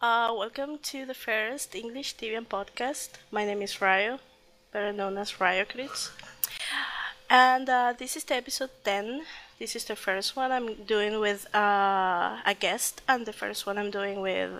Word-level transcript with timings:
Uh, 0.00 0.32
welcome 0.34 0.78
to 0.78 1.04
the 1.04 1.14
first 1.14 1.74
English 1.74 2.14
Tibia 2.14 2.40
podcast. 2.40 3.10
My 3.30 3.44
name 3.44 3.60
is 3.60 3.80
Ryo, 3.82 4.18
better 4.72 4.92
known 4.92 5.18
as 5.18 5.40
Ryo 5.40 5.64
Kritz. 5.64 6.10
And 7.28 7.68
uh, 7.68 7.92
this 7.98 8.16
is 8.16 8.24
the 8.24 8.36
episode 8.36 8.70
10. 8.84 9.22
This 9.58 9.76
is 9.76 9.84
the 9.84 9.96
first 9.96 10.36
one 10.36 10.52
I'm 10.52 10.74
doing 10.84 11.20
with 11.20 11.46
uh, 11.54 12.40
a 12.46 12.54
guest, 12.58 13.02
and 13.06 13.26
the 13.26 13.32
first 13.32 13.66
one 13.66 13.76
I'm 13.76 13.90
doing 13.90 14.20
with. 14.20 14.50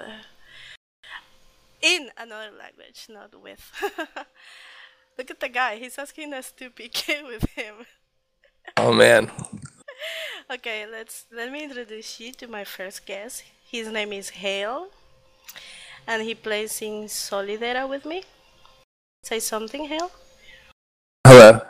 in 1.81 2.11
another 2.19 2.51
language, 2.59 3.07
not 3.09 3.33
with. 3.41 3.73
Look 5.19 5.31
at 5.31 5.41
the 5.41 5.49
guy, 5.49 5.77
he's 5.77 5.99
asking 5.99 6.35
us 6.35 6.51
to 6.53 6.71
PK 6.71 7.27
with 7.27 7.45
him. 7.51 7.87
Oh 8.77 8.93
man. 8.93 9.31
Okay, 10.51 10.85
let's 10.91 11.27
let 11.31 11.53
me 11.53 11.63
introduce 11.63 12.19
you 12.19 12.33
to 12.33 12.49
my 12.49 12.65
first 12.65 13.07
guest. 13.07 13.45
His 13.71 13.87
name 13.89 14.13
is 14.13 14.31
Hail, 14.31 14.89
and 16.07 16.23
he 16.23 16.35
plays 16.35 16.81
in 16.83 17.05
Solidera 17.05 17.89
with 17.89 18.05
me. 18.05 18.25
Say 19.25 19.41
something, 19.41 19.87
Hail. 19.87 20.11
Hello. 21.27 21.61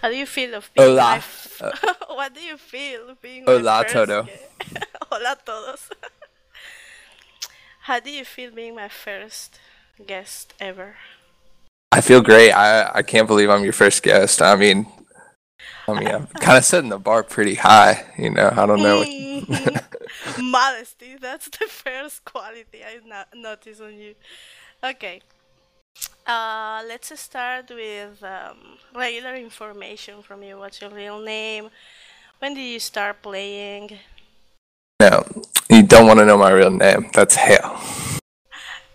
How 0.00 0.08
do 0.10 0.16
you 0.16 0.26
feel 0.26 0.54
of 0.54 0.70
being 0.74 0.88
Hola. 0.88 1.02
my 1.02 1.16
f- 1.16 1.62
What 2.08 2.34
do 2.34 2.40
you 2.40 2.56
feel 2.56 3.14
being 3.20 3.44
my 3.44 3.52
Hola, 3.52 3.82
first 3.82 3.94
todo. 3.94 4.22
gue- 4.22 4.38
Hola 5.10 5.36
todos. 5.44 5.90
How 7.82 7.98
do 8.00 8.10
you 8.10 8.24
feel 8.24 8.50
being 8.52 8.74
my 8.76 8.88
first 8.88 9.58
guest 10.06 10.54
ever? 10.60 10.96
I 11.90 12.00
feel 12.00 12.22
great. 12.22 12.52
I 12.52 12.90
I 12.94 13.02
can't 13.02 13.26
believe 13.26 13.50
I'm 13.50 13.64
your 13.64 13.72
first 13.74 14.02
guest. 14.02 14.40
I 14.40 14.54
mean, 14.56 14.86
I 15.88 15.98
mean, 15.98 16.08
I'm 16.08 16.26
kind 16.26 16.58
of 16.58 16.64
setting 16.64 16.90
the 16.90 16.98
bar 16.98 17.22
pretty 17.22 17.54
high. 17.54 18.04
You 18.18 18.30
know, 18.30 18.52
I 18.52 18.66
don't 18.66 18.82
know. 18.82 19.04
Modesty, 20.42 21.16
that's 21.20 21.48
the 21.48 21.66
first 21.68 22.24
quality 22.24 22.84
I 22.84 23.00
no- 23.04 23.40
notice 23.40 23.80
on 23.80 23.94
you. 23.94 24.14
Okay. 24.82 25.20
Uh, 26.26 26.82
let's 26.86 27.18
start 27.18 27.68
with 27.70 28.22
um, 28.22 28.78
regular 28.94 29.34
information 29.34 30.22
from 30.22 30.42
you. 30.42 30.58
What's 30.58 30.80
your 30.80 30.90
real 30.90 31.20
name? 31.20 31.70
When 32.38 32.54
did 32.54 32.62
you 32.62 32.80
start 32.80 33.22
playing? 33.22 33.98
No, 35.00 35.24
you 35.68 35.82
don't 35.82 36.06
want 36.06 36.20
to 36.20 36.26
know 36.26 36.38
my 36.38 36.50
real 36.50 36.70
name. 36.70 37.10
That's 37.12 37.34
hell. 37.34 37.80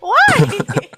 Why? 0.00 0.16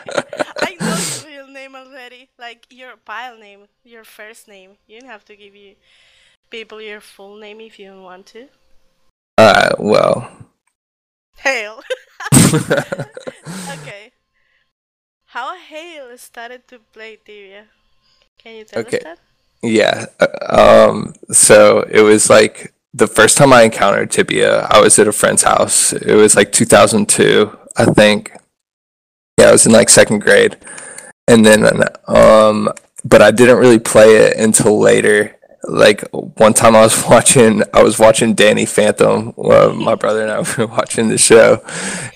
name 1.61 1.75
already. 1.77 2.28
Like 2.39 2.66
your 2.70 2.97
pile 2.97 3.36
name, 3.39 3.69
your 3.84 4.05
first 4.05 4.48
name. 4.48 4.70
You 4.86 5.00
don't 5.00 5.11
have 5.11 5.25
to 5.27 5.36
give 5.36 5.55
you 5.55 5.75
people 6.50 6.80
your 6.80 7.00
full 7.00 7.36
name 7.36 7.61
if 7.61 7.78
you 7.78 7.86
don't 7.89 8.03
want 8.03 8.27
to. 8.34 8.48
Uh, 9.39 9.70
well, 9.78 10.31
Hail. 11.38 11.81
okay. 13.75 14.12
How 15.27 15.56
Hail 15.56 16.16
started 16.19 16.66
to 16.69 16.78
play 16.92 17.16
Tibia? 17.25 17.66
Can 18.38 18.56
you 18.56 18.64
tell 18.64 18.81
Okay. 18.81 18.98
us 18.98 19.05
that? 19.05 19.19
yeah. 19.62 20.06
uh, 20.20 20.88
Um, 20.91 21.14
so 21.31 21.83
it 21.91 22.03
was 22.03 22.28
like 22.31 22.72
the 22.94 23.06
first 23.06 23.36
time 23.36 23.53
I 23.53 23.62
encountered 23.62 24.11
Tibia. 24.11 24.66
I 24.70 24.81
was 24.81 24.98
at 24.98 25.08
a 25.08 25.12
friend's 25.12 25.42
house. 25.44 25.92
It 25.92 26.14
was 26.14 26.34
like 26.36 26.53
2002, 26.53 27.56
I 27.77 27.84
think. 27.86 28.33
Yeah, 29.38 29.48
I 29.48 29.53
was 29.53 29.66
in 29.66 29.72
like 29.72 29.88
second 29.88 30.20
grade, 30.20 30.56
and 31.30 31.46
then 31.46 31.82
um, 32.08 32.72
but 33.04 33.22
I 33.22 33.30
didn't 33.30 33.58
really 33.58 33.78
play 33.78 34.16
it 34.16 34.36
until 34.36 34.78
later. 34.78 35.36
Like 35.62 36.08
one 36.10 36.54
time, 36.54 36.74
I 36.74 36.80
was 36.80 37.04
watching, 37.08 37.62
I 37.72 37.82
was 37.82 37.98
watching 37.98 38.34
Danny 38.34 38.66
Phantom. 38.66 39.32
Well, 39.36 39.72
my 39.74 39.94
brother 39.94 40.22
and 40.22 40.30
I 40.30 40.38
were 40.58 40.66
watching 40.66 41.08
the 41.08 41.18
show, 41.18 41.62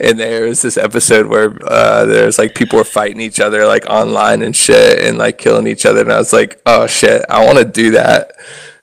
and 0.01 0.19
there 0.19 0.47
was 0.47 0.63
this 0.63 0.77
episode 0.77 1.27
where 1.27 1.57
uh, 1.65 2.07
there's 2.07 2.39
like 2.39 2.55
people 2.55 2.79
were 2.79 2.85
fighting 2.85 3.21
each 3.21 3.41
other 3.41 3.67
like 3.67 3.87
online 3.87 4.43
and 4.43 4.57
shit, 4.57 5.01
and 5.01 5.17
like 5.17 5.39
killing 5.39 5.67
each 5.67 5.87
other. 5.87 6.01
And 6.01 6.13
I 6.13 6.19
was 6.19 6.33
like, 6.33 6.61
oh 6.67 6.87
shit, 6.87 7.25
I 7.29 7.45
want 7.45 7.59
to 7.59 7.65
do 7.65 7.93
that. 7.93 8.33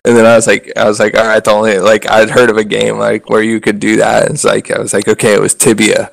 And 0.04 0.16
then 0.18 0.26
I 0.26 0.36
was 0.36 0.48
like, 0.48 0.72
I 0.76 0.86
was 0.86 1.00
like, 1.00 1.16
all 1.16 1.26
right, 1.26 1.44
the 1.44 1.52
only 1.52 1.78
like 1.80 2.10
I'd 2.10 2.30
heard 2.30 2.50
of 2.50 2.58
a 2.58 2.64
game 2.64 2.98
like 2.98 3.30
where 3.30 3.44
you 3.44 3.60
could 3.60 3.80
do 3.80 3.98
that. 3.98 4.24
And 4.24 4.32
it's 4.36 4.44
like 4.44 4.72
I 4.72 4.80
was 4.80 4.94
like, 4.94 5.08
okay, 5.08 5.34
it 5.34 5.42
was 5.42 5.54
Tibia, 5.54 6.12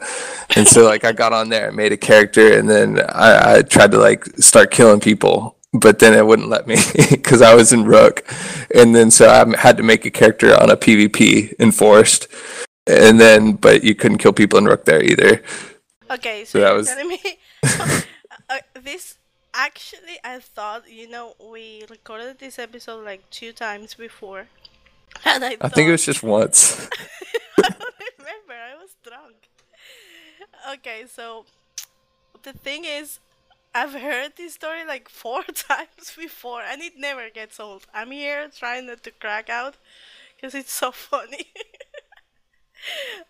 and 0.56 0.66
so 0.66 0.84
like 0.84 1.04
I 1.04 1.12
got 1.12 1.32
on 1.32 1.48
there 1.48 1.68
and 1.68 1.76
made 1.76 1.92
a 1.92 1.96
character, 1.96 2.58
and 2.58 2.68
then 2.68 3.00
I, 3.00 3.56
I 3.58 3.62
tried 3.62 3.90
to 3.92 3.98
like 3.98 4.24
start 4.38 4.70
killing 4.70 5.00
people, 5.00 5.56
but 5.72 5.98
then 5.98 6.14
it 6.14 6.26
wouldn't 6.26 6.48
let 6.48 6.66
me 6.66 6.76
because 7.10 7.42
I 7.42 7.54
was 7.54 7.72
in 7.72 7.84
Rook, 7.84 8.26
and 8.74 8.94
then 8.94 9.10
so 9.10 9.28
I 9.28 9.56
had 9.58 9.76
to 9.76 9.82
make 9.82 10.04
a 10.06 10.10
character 10.10 10.54
on 10.60 10.70
a 10.70 10.76
PvP 10.76 11.54
enforced, 11.58 12.28
and 12.86 13.20
then 13.20 13.52
but 13.52 13.84
you 13.84 13.94
couldn't 13.94 14.18
kill 14.18 14.32
people 14.32 14.58
in 14.58 14.64
Rook 14.66 14.84
there 14.84 15.02
either. 15.02 15.42
Okay, 16.10 16.44
so 16.44 16.58
So 16.58 16.60
that 16.60 16.72
was- 16.72 16.88
telling 16.88 17.08
me 17.08 17.20
uh, 18.50 18.58
this. 18.82 19.14
Actually, 19.54 20.18
I 20.22 20.38
thought 20.38 20.88
you 20.88 21.08
know 21.08 21.34
we 21.40 21.82
recorded 21.90 22.38
this 22.38 22.58
episode 22.60 23.04
like 23.04 23.28
two 23.30 23.52
times 23.52 23.94
before, 23.94 24.46
and 25.24 25.44
I, 25.44 25.56
I 25.60 25.68
think 25.68 25.88
it 25.88 25.92
was 25.92 26.04
just 26.04 26.22
once. 26.22 26.88
I 27.58 27.68
don't 27.70 27.94
remember. 28.18 28.52
I 28.52 28.76
was 28.80 28.94
drunk. 29.02 29.47
Okay, 30.74 31.04
so 31.10 31.46
the 32.42 32.52
thing 32.52 32.84
is, 32.84 33.20
I've 33.74 33.92
heard 33.92 34.32
this 34.36 34.54
story 34.54 34.84
like 34.86 35.08
four 35.22 35.42
times 35.44 36.14
before, 36.16 36.62
and 36.62 36.82
it 36.82 36.94
never 36.96 37.30
gets 37.30 37.58
old. 37.60 37.86
I'm 37.94 38.10
here 38.10 38.48
trying 38.56 38.86
not 38.86 39.02
to 39.04 39.10
crack 39.10 39.48
out 39.48 39.74
because 40.36 40.54
it's 40.54 40.72
so 40.72 40.90
funny. 41.10 41.46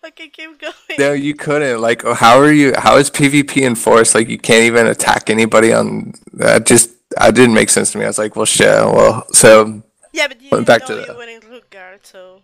okay, 0.05 0.27
keep 0.27 0.59
going. 0.59 0.73
No, 0.99 1.13
you 1.13 1.33
couldn't. 1.33 1.81
Like, 1.81 2.03
how 2.03 2.37
are 2.39 2.51
you? 2.51 2.73
How 2.77 2.97
is 2.97 3.09
PvP 3.09 3.65
enforced? 3.65 4.15
Like, 4.15 4.29
you 4.29 4.37
can't 4.37 4.63
even 4.63 4.87
attack 4.87 5.29
anybody 5.29 5.71
on. 5.73 6.13
That 6.33 6.65
just, 6.65 6.89
I 7.17 7.31
didn't 7.31 7.53
make 7.55 7.69
sense 7.69 7.91
to 7.93 7.97
me. 7.97 8.05
I 8.05 8.07
was 8.07 8.17
like, 8.17 8.35
well, 8.35 8.45
shit. 8.45 8.67
Well, 8.67 9.25
so 9.31 9.81
yeah, 10.13 10.27
but 10.27 10.41
you 10.41 10.49
Went 10.51 10.67
back 10.67 10.85
to 10.87 10.93
you 10.95 11.05
the- 11.05 11.13
were 11.13 11.23
in 11.23 11.41
Rookgaard, 11.41 11.99
so 12.05 12.41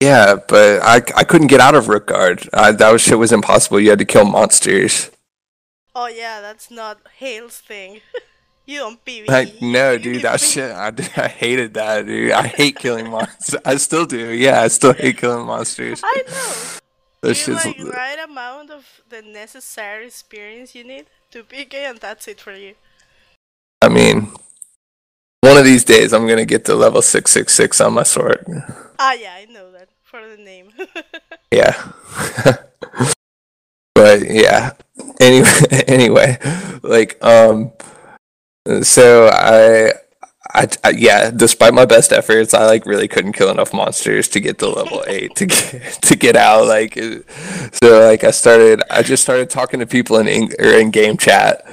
yeah, 0.00 0.36
but 0.48 0.82
I, 0.82 0.96
I 1.16 1.24
couldn't 1.24 1.48
get 1.48 1.60
out 1.60 1.74
of 1.74 1.86
Rookgaard. 1.86 2.48
I, 2.52 2.72
that 2.72 2.90
was, 2.90 3.02
shit 3.02 3.18
was 3.18 3.32
impossible. 3.32 3.80
You 3.80 3.90
had 3.90 3.98
to 3.98 4.04
kill 4.04 4.24
monsters. 4.24 5.10
oh 5.94 6.06
yeah, 6.08 6.40
that's 6.40 6.70
not 6.70 6.98
Hail's 7.18 7.58
thing. 7.58 8.00
you 8.66 8.78
don't 8.78 9.04
PvE. 9.04 9.28
Like, 9.28 9.60
no, 9.60 9.98
dude, 9.98 10.22
that 10.22 10.40
shit. 10.40 10.70
I, 10.70 10.88
I 11.16 11.28
hated 11.28 11.74
that, 11.74 12.06
dude. 12.06 12.32
I 12.32 12.46
hate 12.46 12.76
killing 12.76 13.10
monsters. 13.10 13.60
I 13.64 13.76
still 13.76 14.06
do. 14.06 14.32
Yeah, 14.32 14.62
I 14.62 14.68
still 14.68 14.94
hate 14.94 15.18
killing 15.18 15.46
monsters. 15.46 16.00
I 16.04 16.22
know. 16.26 16.54
You 17.22 17.34
shit's- 17.34 17.66
like 17.66 17.78
right 17.78 18.18
amount 18.24 18.70
of 18.70 19.02
the 19.10 19.20
necessary 19.20 20.06
experience 20.06 20.74
you 20.74 20.84
need 20.84 21.04
to 21.32 21.44
PK, 21.44 21.74
and 21.74 21.98
that's 21.98 22.26
it 22.26 22.40
for 22.40 22.54
you. 22.54 22.76
I 23.82 23.90
mean, 23.90 24.32
one 25.42 25.58
of 25.58 25.64
these 25.64 25.84
days 25.84 26.14
I'm 26.14 26.26
gonna 26.26 26.46
get 26.46 26.64
to 26.64 26.74
level 26.74 27.02
six 27.02 27.30
six 27.30 27.52
six 27.52 27.78
on 27.78 27.92
my 27.92 28.04
sword. 28.04 28.42
Ah, 28.98 29.12
yeah, 29.12 29.34
I 29.34 29.44
know 29.46 29.69
for 30.10 30.28
the 30.28 30.36
name. 30.36 30.72
Yeah. 31.52 31.74
but 33.96 34.20
yeah. 34.30 34.74
Anyway, 35.18 35.48
anyway, 35.88 36.38
like 36.84 37.20
um, 37.24 37.72
so 38.82 39.28
I, 39.32 39.94
I, 40.54 40.68
I, 40.84 40.90
yeah. 40.90 41.32
Despite 41.32 41.74
my 41.74 41.86
best 41.86 42.12
efforts, 42.12 42.54
I 42.54 42.66
like 42.66 42.86
really 42.86 43.08
couldn't 43.08 43.32
kill 43.32 43.50
enough 43.50 43.74
monsters 43.74 44.28
to 44.28 44.38
get 44.38 44.60
to 44.60 44.68
level 44.68 45.02
eight 45.08 45.34
to 45.34 45.46
get 45.46 45.98
to 46.02 46.14
get 46.14 46.36
out. 46.36 46.68
Like, 46.68 46.94
so 46.94 48.06
like 48.06 48.22
I 48.22 48.30
started, 48.30 48.80
I 48.88 49.02
just 49.02 49.24
started 49.24 49.50
talking 49.50 49.80
to 49.80 49.86
people 49.86 50.18
in 50.18 50.28
in, 50.28 50.52
or 50.60 50.66
in 50.66 50.92
game 50.92 51.16
chat, 51.16 51.66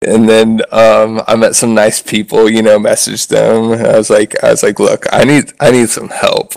and 0.00 0.26
then 0.26 0.62
um, 0.72 1.20
I 1.28 1.36
met 1.36 1.54
some 1.54 1.74
nice 1.74 2.00
people. 2.00 2.48
You 2.48 2.62
know, 2.62 2.78
messaged 2.78 3.28
them. 3.28 3.72
I 3.72 3.98
was 3.98 4.08
like, 4.08 4.42
I 4.42 4.52
was 4.52 4.62
like, 4.62 4.80
look, 4.80 5.04
I 5.12 5.24
need, 5.24 5.52
I 5.60 5.70
need 5.70 5.90
some 5.90 6.08
help. 6.08 6.54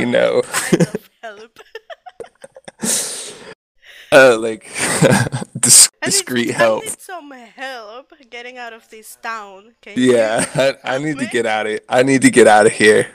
You 0.00 0.06
know. 0.06 0.42
kind 0.42 0.82
of 0.94 1.10
help. 1.22 1.58
uh, 4.12 4.38
like 4.38 4.64
dis- 5.58 5.88
I 6.02 6.06
need- 6.06 6.12
discreet 6.12 6.50
I 6.54 6.58
help. 6.58 6.84
need 6.84 7.00
some 7.00 7.30
help 7.30 8.12
getting 8.30 8.58
out 8.58 8.72
of 8.72 8.88
this 8.90 9.16
town. 9.22 9.74
Can? 9.82 9.94
Yeah, 9.96 10.44
I, 10.54 10.74
I 10.84 10.92
help 10.92 11.04
need 11.04 11.18
to 11.18 11.26
get 11.26 11.46
out 11.46 11.66
of. 11.66 11.80
I 11.88 12.02
need 12.02 12.22
to 12.22 12.30
get 12.30 12.46
out 12.46 12.66
of 12.66 12.72
here. 12.72 13.08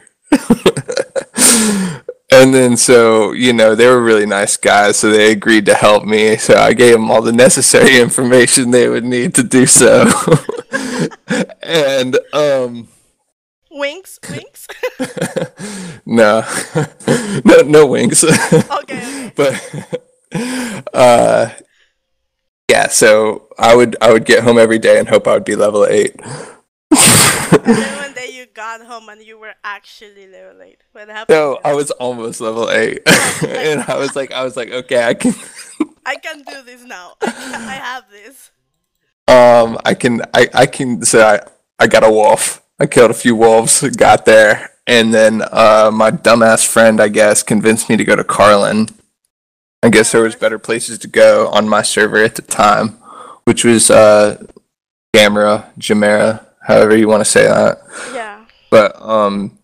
and 2.31 2.53
then 2.53 2.75
so 2.77 3.31
you 3.31 3.53
know 3.53 3.75
they 3.75 3.87
were 3.87 4.01
really 4.01 4.25
nice 4.25 4.57
guys, 4.57 4.97
so 4.97 5.09
they 5.09 5.31
agreed 5.31 5.65
to 5.67 5.73
help 5.73 6.03
me. 6.05 6.37
So 6.37 6.55
I 6.55 6.73
gave 6.73 6.93
them 6.93 7.09
all 7.11 7.21
the 7.21 7.31
necessary 7.33 7.99
information 7.99 8.71
they 8.71 8.87
would 8.89 9.05
need 9.05 9.35
to 9.35 9.43
do 9.43 9.65
so. 9.65 10.05
and 11.63 12.17
um, 12.33 12.87
Winks, 13.75 14.19
winks. 14.31 14.67
no, 16.05 16.43
no, 17.43 17.61
no 17.61 17.85
wings. 17.85 18.23
okay, 18.23 18.63
okay. 18.71 19.31
but 19.35 19.53
uh 20.93 21.49
yeah 22.71 22.87
so 22.87 23.47
i 23.59 23.75
would 23.75 23.95
i 24.01 24.11
would 24.11 24.25
get 24.25 24.43
home 24.43 24.57
every 24.57 24.79
day 24.79 24.97
and 24.99 25.07
hope 25.09 25.27
i 25.27 25.33
would 25.33 25.45
be 25.45 25.55
level 25.55 25.85
8 25.85 26.15
And 27.51 27.63
then 27.65 27.95
one 27.97 28.13
day 28.13 28.29
you 28.33 28.45
got 28.47 28.81
home 28.81 29.07
and 29.09 29.21
you 29.21 29.37
were 29.37 29.53
actually 29.63 30.27
level 30.27 30.61
eight? 30.63 30.81
What 30.93 31.07
happened? 31.09 31.35
No, 31.37 31.59
I 31.63 31.73
was 31.73 31.91
almost 31.91 32.41
level 32.41 32.69
eight, 32.71 33.01
and 33.47 33.81
I 33.87 33.97
was 33.97 34.15
like, 34.15 34.31
I 34.31 34.43
was 34.43 34.57
like, 34.57 34.71
okay, 34.71 35.03
I 35.03 35.13
can, 35.13 35.33
I 36.05 36.15
can 36.15 36.41
do 36.41 36.63
this 36.63 36.81
now. 36.83 37.13
I, 37.21 37.31
can, 37.31 37.53
I 37.53 37.73
have 37.75 38.03
this. 38.09 38.51
um, 39.27 39.77
I 39.85 39.93
can, 39.93 40.21
I, 40.33 40.49
I 40.53 40.65
can. 40.65 41.03
So 41.03 41.21
I, 41.21 41.39
I 41.79 41.85
got 41.87 42.03
a 42.03 42.09
wolf. 42.09 42.61
I 42.79 42.85
killed 42.87 43.11
a 43.11 43.15
few 43.15 43.35
wolves. 43.35 43.81
Got 43.81 44.25
there, 44.25 44.71
and 44.85 45.13
then 45.13 45.41
uh, 45.51 45.91
my 45.93 46.11
dumbass 46.11 46.65
friend, 46.65 47.01
I 47.01 47.07
guess, 47.07 47.43
convinced 47.43 47.89
me 47.89 47.97
to 47.97 48.03
go 48.03 48.15
to 48.15 48.23
Carlin. 48.23 48.89
I 49.81 49.89
guess 49.89 50.11
there 50.11 50.23
was 50.23 50.35
better 50.35 50.59
places 50.59 50.97
to 50.99 51.07
go 51.07 51.47
on 51.49 51.69
my 51.69 51.81
server 51.83 52.17
at 52.17 52.35
the 52.35 52.41
time, 52.41 52.97
which 53.43 53.63
was 53.63 53.89
uh, 53.91 54.43
Gamera, 55.15 55.73
Jamera, 55.77 56.45
however 56.61 56.97
you 56.97 57.07
want 57.07 57.21
to 57.21 57.29
say 57.29 57.43
that. 57.43 57.77
Yeah. 58.13 58.45
But 58.71 58.99
um, 59.01 59.57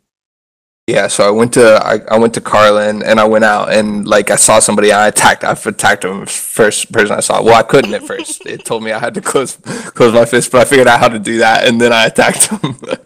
yeah. 0.92 1.08
So 1.08 1.28
I 1.28 1.32
went 1.32 1.54
to 1.54 1.80
I, 1.84 2.00
I 2.16 2.18
went 2.20 2.34
to 2.36 2.42
Carlin 2.42 3.04
and 3.04 3.20
I 3.20 3.26
went 3.26 3.44
out 3.46 3.72
and 3.74 4.08
like 4.08 4.30
I 4.32 4.36
saw 4.36 4.60
somebody 4.60 4.92
I 4.92 5.08
attacked. 5.08 5.44
I 5.44 5.52
attacked 5.54 6.04
him 6.06 6.26
first 6.26 6.92
person 6.92 7.16
I 7.16 7.22
saw. 7.22 7.42
Well, 7.42 7.56
I 7.56 7.64
couldn't 7.64 7.94
at 7.94 8.04
first. 8.04 8.46
it 8.46 8.66
told 8.70 8.84
me 8.84 8.92
I 8.92 9.00
had 9.00 9.14
to 9.16 9.22
close 9.22 9.56
close 9.98 10.14
my 10.14 10.26
fist, 10.26 10.52
but 10.52 10.62
I 10.62 10.66
figured 10.66 10.88
out 10.88 11.00
how 11.00 11.10
to 11.10 11.20
do 11.20 11.38
that 11.40 11.68
and 11.68 11.80
then 11.82 11.92
I 11.94 12.06
attacked 12.06 12.48
him. 12.50 12.76
Like, 12.88 13.00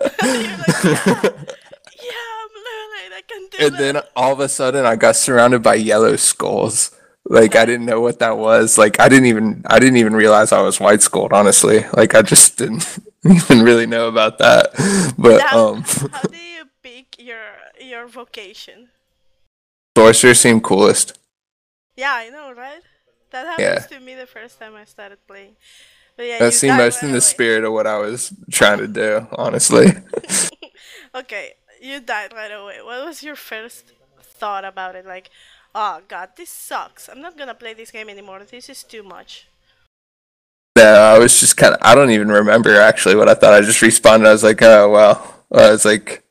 yeah, 0.83 1.31
yeah, 2.03 2.23
I'm 2.41 2.51
level. 2.53 3.15
I 3.17 3.21
can 3.27 3.47
do 3.49 3.57
and 3.65 3.73
that. 3.73 3.77
then 3.77 4.01
all 4.15 4.33
of 4.33 4.39
a 4.39 4.49
sudden 4.49 4.85
I 4.85 4.95
got 4.95 5.15
surrounded 5.15 5.61
by 5.63 5.75
yellow 5.75 6.15
skulls. 6.15 6.91
Like 7.27 7.55
I 7.55 7.65
didn't 7.65 7.85
know 7.85 8.01
what 8.01 8.19
that 8.19 8.37
was. 8.37 8.77
Like 8.77 8.99
I 8.99 9.09
didn't 9.09 9.25
even 9.27 9.63
I 9.67 9.79
didn't 9.79 9.97
even 9.97 10.13
realize 10.15 10.51
I 10.51 10.61
was 10.61 10.79
white 10.79 11.01
skulled. 11.01 11.33
Honestly, 11.33 11.85
like 11.93 12.13
I 12.15 12.21
just 12.21 12.57
didn't 12.57 12.99
even 13.25 13.61
really 13.63 13.87
know 13.87 14.07
about 14.07 14.37
that. 14.39 14.71
But 15.17 15.41
How- 15.41 15.69
um, 15.75 15.83
how 16.11 16.21
do 16.29 16.37
you 16.37 16.65
pick 16.83 17.15
your 17.19 17.39
your 17.95 18.07
vocation? 18.07 18.89
sorcerer 19.97 20.33
seemed 20.33 20.61
coolest. 20.63 21.17
Yeah, 21.95 22.13
I 22.13 22.29
know, 22.29 22.51
right? 22.51 22.81
That 23.31 23.45
Yeah. 23.59 23.69
happens 23.79 23.87
to 23.87 23.99
me 23.99 24.13
the 24.15 24.27
first 24.27 24.59
time 24.59 24.75
I 24.75 24.85
started 24.85 25.19
playing. 25.27 25.55
But 26.17 26.25
yeah, 26.27 26.39
That 26.39 26.53
seemed 26.53 26.77
most 26.77 27.03
in 27.03 27.11
the 27.11 27.21
spirit 27.21 27.63
of 27.63 27.71
what 27.73 27.87
I 27.87 27.97
was 27.97 28.33
trying 28.51 28.79
to 28.79 28.87
do. 28.87 29.27
Honestly, 29.31 29.87
Okay, 31.21 31.53
you 31.81 31.99
died 32.01 32.33
right 32.33 32.51
away. 32.51 32.77
What 32.83 33.05
was 33.05 33.23
your 33.23 33.35
first 33.37 33.93
thought 34.21 34.65
about 34.65 34.95
it? 34.95 35.05
Like, 35.05 35.29
oh 35.73 36.01
god, 36.07 36.29
this 36.35 36.49
sucks. 36.49 37.07
I'm 37.09 37.21
not 37.21 37.37
gonna 37.37 37.55
play 37.55 37.73
this 37.73 37.91
game 37.91 38.09
anymore. 38.09 38.43
This 38.43 38.67
is 38.69 38.83
too 38.83 39.03
much. 39.03 39.47
no, 40.77 40.83
I 41.15 41.17
was 41.19 41.39
just 41.39 41.55
kind 41.55 41.73
of. 41.75 41.79
I 41.81 41.95
don't 41.95 42.11
even 42.11 42.29
remember 42.31 42.75
actually 42.79 43.15
what 43.15 43.29
I 43.29 43.33
thought. 43.33 43.53
I 43.53 43.61
just 43.61 43.81
responded. 43.81 44.27
I 44.27 44.33
was 44.33 44.43
like, 44.43 44.61
oh 44.61 44.89
well. 44.89 45.17
I 45.53 45.71
was 45.71 45.85
like. 45.85 46.23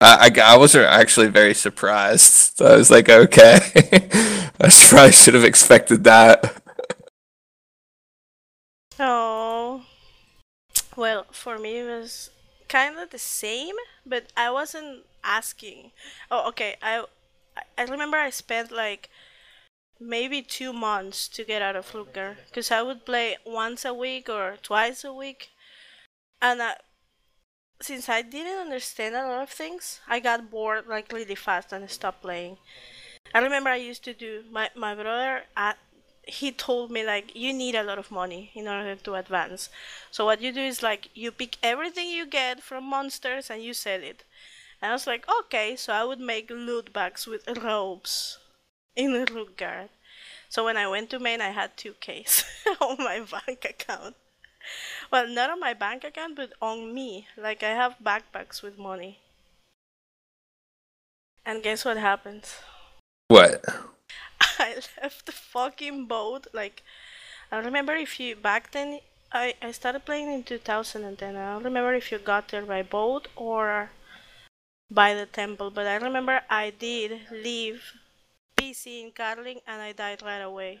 I, 0.00 0.30
I, 0.36 0.54
I 0.54 0.56
wasn't 0.56 0.86
actually 0.86 1.28
very 1.28 1.54
surprised. 1.54 2.60
I 2.62 2.76
was 2.76 2.90
like, 2.90 3.08
okay. 3.08 3.58
I 4.60 4.68
probably 4.88 5.12
should 5.12 5.34
have 5.34 5.44
expected 5.44 6.04
that. 6.04 6.62
Oh. 9.00 9.84
Well, 10.96 11.24
for 11.32 11.58
me 11.58 11.78
it 11.78 11.84
was 11.86 12.28
kind 12.68 12.98
of 12.98 13.08
the 13.08 13.18
same, 13.18 13.76
but 14.04 14.26
I 14.36 14.50
wasn't 14.50 15.06
asking. 15.24 15.92
Oh, 16.30 16.46
okay. 16.48 16.76
I 16.82 17.04
I- 17.56 17.62
I 17.78 17.82
remember 17.84 18.18
I 18.18 18.30
spent 18.30 18.70
like 18.70 19.08
maybe 20.00 20.42
two 20.42 20.72
months 20.72 21.28
to 21.28 21.44
get 21.44 21.62
out 21.62 21.76
of 21.76 21.94
Luger 21.94 22.38
because 22.46 22.70
I 22.72 22.82
would 22.82 23.06
play 23.06 23.38
once 23.46 23.84
a 23.84 23.94
week 23.94 24.28
or 24.28 24.58
twice 24.62 25.04
a 25.04 25.12
week, 25.12 25.50
and 26.42 26.62
I, 26.62 26.76
since 27.80 28.08
I 28.08 28.22
didn't 28.22 28.58
understand 28.58 29.14
a 29.14 29.26
lot 29.26 29.42
of 29.42 29.50
things, 29.50 30.00
I 30.08 30.20
got 30.20 30.50
bored 30.50 30.86
like 30.86 31.12
really 31.12 31.34
fast 31.34 31.72
and 31.72 31.88
stopped 31.90 32.22
playing. 32.22 32.58
I 33.34 33.38
remember 33.40 33.70
I 33.70 33.76
used 33.76 34.04
to 34.04 34.14
do 34.14 34.44
my 34.50 34.70
my 34.74 34.94
brother. 34.94 35.44
Uh, 35.56 35.74
he 36.26 36.52
told 36.52 36.90
me 36.90 37.04
like 37.04 37.34
you 37.34 37.52
need 37.52 37.74
a 37.74 37.82
lot 37.82 37.98
of 37.98 38.10
money 38.10 38.50
in 38.54 38.68
order 38.68 38.94
to 38.96 39.14
advance. 39.14 39.70
So 40.10 40.24
what 40.26 40.42
you 40.42 40.52
do 40.52 40.60
is 40.60 40.82
like 40.82 41.08
you 41.14 41.32
pick 41.32 41.56
everything 41.62 42.10
you 42.10 42.26
get 42.26 42.62
from 42.62 42.84
monsters 42.84 43.50
and 43.50 43.62
you 43.62 43.74
sell 43.74 44.02
it. 44.02 44.24
And 44.82 44.90
I 44.90 44.94
was 44.94 45.06
like, 45.06 45.26
okay, 45.40 45.76
so 45.76 45.92
I 45.92 46.04
would 46.04 46.20
make 46.20 46.50
loot 46.50 46.92
bags 46.92 47.26
with 47.26 47.48
robes 47.62 48.38
in 48.96 49.24
guard. 49.56 49.88
So 50.48 50.64
when 50.64 50.76
I 50.76 50.88
went 50.88 51.10
to 51.10 51.18
Maine, 51.18 51.40
I 51.40 51.50
had 51.50 51.76
two 51.76 51.94
Ks 52.00 52.44
on 52.80 52.98
my 52.98 53.20
bank 53.20 53.64
account. 53.64 54.16
Well, 55.10 55.26
not 55.26 55.50
on 55.50 55.60
my 55.60 55.72
bank 55.72 56.04
account, 56.04 56.36
but 56.36 56.52
on 56.60 56.92
me. 56.92 57.26
Like 57.36 57.62
I 57.62 57.70
have 57.70 57.96
backpacks 58.02 58.62
with 58.62 58.78
money. 58.78 59.18
And 61.46 61.62
guess 61.62 61.84
what 61.84 61.96
happens? 61.96 62.56
What? 63.28 63.64
I 64.58 64.76
left 65.02 65.24
the 65.24 65.32
fucking 65.32 66.06
boat. 66.06 66.46
Like, 66.52 66.82
I 67.50 67.58
remember 67.58 67.94
if 67.94 68.20
you 68.20 68.36
back 68.36 68.72
then. 68.72 69.00
I, 69.30 69.54
I 69.60 69.72
started 69.72 70.06
playing 70.06 70.32
in 70.32 70.42
2010. 70.42 71.36
I 71.36 71.52
don't 71.52 71.64
remember 71.64 71.94
if 71.94 72.10
you 72.10 72.18
got 72.18 72.48
there 72.48 72.64
by 72.64 72.82
boat 72.82 73.28
or 73.36 73.90
by 74.90 75.12
the 75.12 75.26
temple, 75.26 75.70
but 75.70 75.86
I 75.86 75.96
remember 75.96 76.40
I 76.48 76.70
did 76.70 77.20
leave 77.30 77.82
PZ 78.56 79.02
in 79.02 79.12
Carlin 79.12 79.60
and 79.66 79.82
I 79.82 79.92
died 79.92 80.22
right 80.22 80.40
away. 80.40 80.80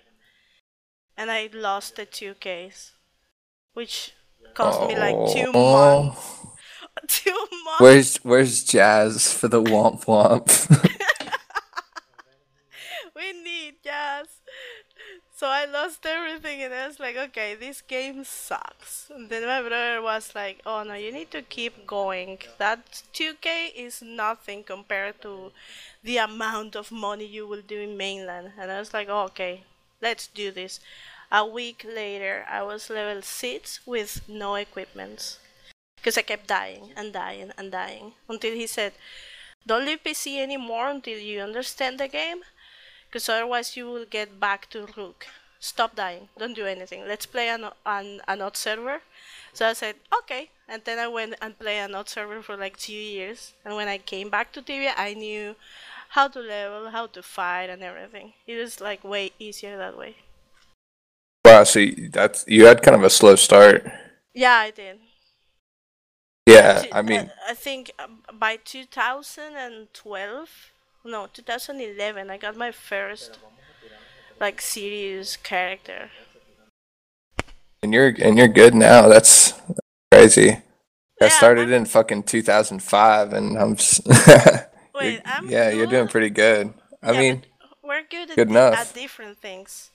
And 1.16 1.30
I 1.30 1.50
lost 1.52 1.96
the 1.96 2.06
2Ks, 2.06 2.92
which 3.74 4.12
cost 4.54 4.80
me 4.88 4.96
like 4.96 5.16
two 5.32 5.50
Oh. 5.54 6.02
months. 6.04 6.20
Oh. 6.20 6.34
Two 7.08 7.30
months. 7.64 7.80
Where's 7.80 8.16
Where's 8.18 8.64
Jazz 8.64 9.32
for 9.32 9.48
the 9.48 9.62
womp 9.62 10.04
womp? 10.04 10.48
we 13.16 13.32
need 13.32 13.76
jazz. 13.84 14.26
So 15.34 15.46
I 15.46 15.66
lost 15.66 16.04
everything, 16.04 16.62
and 16.62 16.74
I 16.74 16.88
was 16.88 16.98
like, 16.98 17.16
okay, 17.16 17.54
this 17.54 17.80
game 17.80 18.24
sucks. 18.24 19.08
And 19.14 19.30
then 19.30 19.46
my 19.46 19.60
brother 19.60 20.02
was 20.02 20.34
like, 20.34 20.60
oh 20.66 20.82
no, 20.82 20.94
you 20.94 21.12
need 21.12 21.30
to 21.30 21.42
keep 21.42 21.86
going. 21.86 22.38
That 22.58 23.02
2K 23.14 23.72
is 23.76 24.02
nothing 24.02 24.64
compared 24.64 25.22
to 25.22 25.52
the 26.02 26.16
amount 26.18 26.74
of 26.74 26.90
money 26.90 27.24
you 27.26 27.46
will 27.46 27.62
do 27.62 27.78
in 27.80 27.96
mainland. 27.96 28.52
And 28.58 28.72
I 28.72 28.80
was 28.80 28.92
like, 28.92 29.08
oh, 29.08 29.24
okay, 29.26 29.62
let's 30.02 30.26
do 30.26 30.50
this. 30.50 30.80
A 31.30 31.44
week 31.44 31.84
later, 31.86 32.44
I 32.48 32.62
was 32.62 32.90
level 32.90 33.22
6 33.22 33.80
with 33.86 34.22
no 34.28 34.54
equipment. 34.54 35.38
Because 35.96 36.16
I 36.16 36.22
kept 36.22 36.46
dying 36.46 36.92
and 36.96 37.12
dying 37.12 37.52
and 37.58 37.70
dying. 37.70 38.12
Until 38.28 38.54
he 38.54 38.66
said, 38.66 38.92
don't 39.66 39.84
leave 39.84 40.02
PZ 40.02 40.38
anymore 40.40 40.88
until 40.88 41.18
you 41.18 41.40
understand 41.40 42.00
the 42.00 42.08
game 42.08 42.42
because 43.08 43.28
otherwise 43.28 43.76
you 43.76 43.86
will 43.86 44.04
get 44.04 44.40
back 44.40 44.70
to 44.70 44.88
Rook. 44.96 45.26
Stop 45.60 45.96
dying. 45.96 46.28
Don't 46.38 46.54
do 46.54 46.66
anything. 46.66 47.06
Let's 47.06 47.26
play 47.26 47.48
an 47.48 47.68
an 47.84 48.20
an 48.28 48.40
odd 48.40 48.56
server. 48.56 49.02
So 49.52 49.66
I 49.66 49.72
said 49.72 49.96
okay, 50.20 50.50
and 50.68 50.82
then 50.84 50.98
I 50.98 51.08
went 51.08 51.34
and 51.42 51.58
played 51.58 51.80
an 51.80 51.94
odd 51.94 52.08
server 52.08 52.42
for 52.42 52.56
like 52.56 52.76
two 52.76 52.92
years. 52.92 53.54
And 53.64 53.74
when 53.74 53.88
I 53.88 53.98
came 53.98 54.30
back 54.30 54.52
to 54.52 54.62
Tibia, 54.62 54.94
I 54.96 55.14
knew 55.14 55.56
how 56.10 56.28
to 56.28 56.40
level, 56.40 56.90
how 56.90 57.06
to 57.08 57.22
fight, 57.22 57.70
and 57.70 57.82
everything. 57.82 58.34
It 58.46 58.56
was 58.56 58.80
like 58.80 59.02
way 59.02 59.32
easier 59.38 59.76
that 59.76 59.98
way. 59.98 60.16
Wow, 61.48 61.64
so 61.64 61.84
that's 62.10 62.44
you 62.46 62.66
had 62.66 62.82
kind 62.82 62.94
of 62.96 63.02
a 63.02 63.10
slow 63.10 63.34
start. 63.36 63.86
Yeah, 64.34 64.54
I 64.54 64.70
did. 64.70 64.98
Yeah, 66.46 66.84
I 66.92 67.02
mean, 67.02 67.20
uh, 67.20 67.28
I 67.50 67.54
think 67.54 67.90
um, 67.98 68.22
by 68.32 68.56
2012, 68.56 70.48
no, 71.04 71.26
2011, 71.32 72.30
I 72.30 72.38
got 72.38 72.56
my 72.56 72.72
first 72.72 73.38
like 74.40 74.60
serious 74.60 75.36
character. 75.36 76.10
and 77.82 77.92
you're 77.92 78.14
and 78.18 78.38
you're 78.38 78.48
good 78.48 78.74
now. 78.74 79.08
That's 79.08 79.52
crazy. 80.10 80.50
I 81.20 81.24
Yeah, 81.26 81.28
started 81.28 81.68
I'm- 81.68 81.82
in 81.82 81.84
fucking 81.86 82.22
2005, 82.24 83.32
and 83.32 83.58
I'm. 83.58 83.76
Just 83.76 84.06
Wait, 84.94 85.20
I'm 85.26 85.48
yeah, 85.50 85.70
you're 85.70 85.86
doing 85.86 86.08
pretty 86.08 86.30
good. 86.30 86.72
I 87.02 87.12
Yeah, 87.12 87.20
mean, 87.20 87.42
we're 87.82 88.02
good, 88.08 88.28
good 88.34 88.48
di- 88.48 88.54
enough. 88.54 88.74
at 88.74 88.94
different 88.94 89.38
things. 89.38 89.90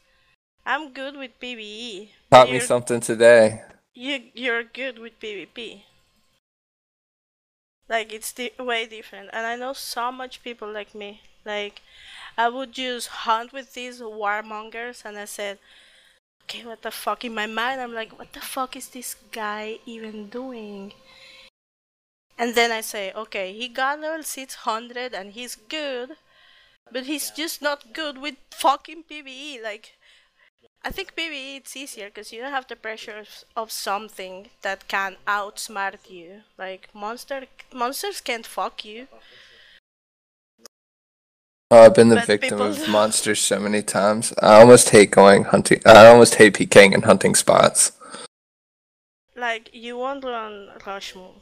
I'm 0.65 0.93
good 0.93 1.17
with 1.17 1.39
PvE. 1.39 2.09
taught 2.31 2.49
me 2.49 2.59
something 2.59 2.99
today. 3.01 3.61
You 3.93 4.23
you're 4.33 4.63
good 4.63 4.97
with 4.97 5.19
PvP. 5.19 5.83
Like 7.89 8.13
it's 8.13 8.31
di- 8.31 8.53
way 8.57 8.85
different, 8.85 9.29
and 9.33 9.45
I 9.45 9.55
know 9.57 9.73
so 9.73 10.11
much 10.11 10.41
people 10.41 10.71
like 10.71 10.95
me. 10.95 11.21
Like 11.45 11.81
I 12.37 12.47
would 12.47 12.71
just 12.71 13.07
hunt 13.27 13.51
with 13.51 13.73
these 13.73 13.99
warmongers, 13.99 15.03
and 15.03 15.17
I 15.17 15.25
said, 15.25 15.59
"Okay, 16.43 16.63
what 16.65 16.81
the 16.81 16.91
fuck?" 16.91 17.25
In 17.25 17.35
my 17.35 17.45
mind, 17.45 17.81
I'm 17.81 17.93
like, 17.93 18.17
"What 18.17 18.31
the 18.31 18.39
fuck 18.41 18.75
is 18.77 18.87
this 18.87 19.15
guy 19.31 19.79
even 19.85 20.29
doing?" 20.29 20.93
And 22.37 22.55
then 22.55 22.71
I 22.71 22.81
say, 22.81 23.11
"Okay, 23.13 23.53
he 23.53 23.67
got 23.67 23.99
level 23.99 24.23
600, 24.23 25.13
and 25.13 25.33
he's 25.33 25.55
good, 25.55 26.17
but 26.91 27.05
he's 27.05 27.31
just 27.31 27.61
not 27.61 27.93
good 27.93 28.17
with 28.17 28.35
fucking 28.51 29.03
PvE. 29.09 29.61
Like 29.61 29.93
I 30.85 30.91
think 30.91 31.13
maybe 31.15 31.55
it's 31.55 31.77
easier 31.77 32.07
because 32.07 32.33
you 32.33 32.41
don't 32.41 32.51
have 32.51 32.67
the 32.67 32.75
pressure 32.75 33.23
of 33.55 33.71
something 33.71 34.49
that 34.63 34.87
can 34.89 35.15
outsmart 35.25 36.09
you. 36.09 36.41
Like 36.57 36.89
monster 36.93 37.45
monsters 37.73 38.19
can't 38.19 38.45
fuck 38.45 38.83
you. 38.83 39.07
Oh, 41.71 41.85
I've 41.85 41.95
been 41.95 42.09
the 42.09 42.19
victim 42.21 42.59
people... 42.59 42.67
of 42.67 42.87
monsters 42.99 43.39
so 43.39 43.59
many 43.59 43.81
times. 43.81 44.33
I 44.39 44.59
almost 44.59 44.89
hate 44.89 45.11
going 45.11 45.45
hunting. 45.45 45.81
I 45.85 46.07
almost 46.07 46.35
hate 46.35 46.55
PKing 46.55 46.93
in 46.93 47.03
hunting 47.03 47.33
spots. 47.33 47.93
Like 49.35 49.69
you 49.73 49.97
won't 49.97 50.23
run 50.23 50.69
Roshamuul. 50.79 51.33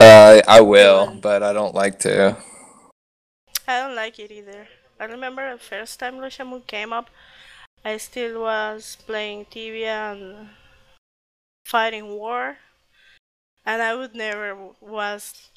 Uh, 0.00 0.42
I 0.48 0.60
will, 0.60 1.16
but 1.22 1.44
I 1.44 1.52
don't 1.52 1.74
like 1.74 2.00
to. 2.00 2.36
I 3.68 3.80
don't 3.80 3.94
like 3.94 4.18
it 4.18 4.32
either. 4.32 4.66
I 4.98 5.04
remember 5.04 5.52
the 5.52 5.58
first 5.58 6.00
time 6.00 6.16
Roshamuul 6.16 6.66
came 6.66 6.92
up, 6.92 7.08
I 7.84 7.96
still 7.98 8.40
was 8.42 8.96
playing 9.06 9.46
Tibia 9.46 10.12
and 10.12 10.50
fighting 11.64 12.08
war, 12.08 12.58
and 13.66 13.82
I 13.82 13.94
would 13.94 14.14
never 14.14 14.56
was. 14.80 15.50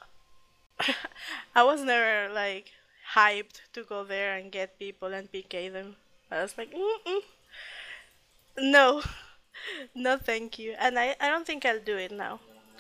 I 1.56 1.64
was 1.64 1.82
never 1.84 2.34
like 2.34 2.72
hyped 3.16 3.62
to 3.74 3.84
go 3.84 4.04
there 4.04 4.36
and 4.36 4.52
get 4.52 4.80
people 4.80 5.14
and 5.14 5.32
PK 5.32 5.70
them. 5.72 5.96
I 6.32 6.42
was 6.42 6.58
like, 6.58 6.74
Mm-mm. 6.74 7.22
no, 8.58 9.02
no, 9.96 10.18
thank 10.18 10.60
you. 10.60 10.76
And 10.80 10.98
I, 11.00 11.16
I 11.20 11.30
don't 11.30 11.46
think 11.46 11.66
I'll 11.66 11.80
do 11.80 11.98
it 11.98 12.12
now. 12.12 12.40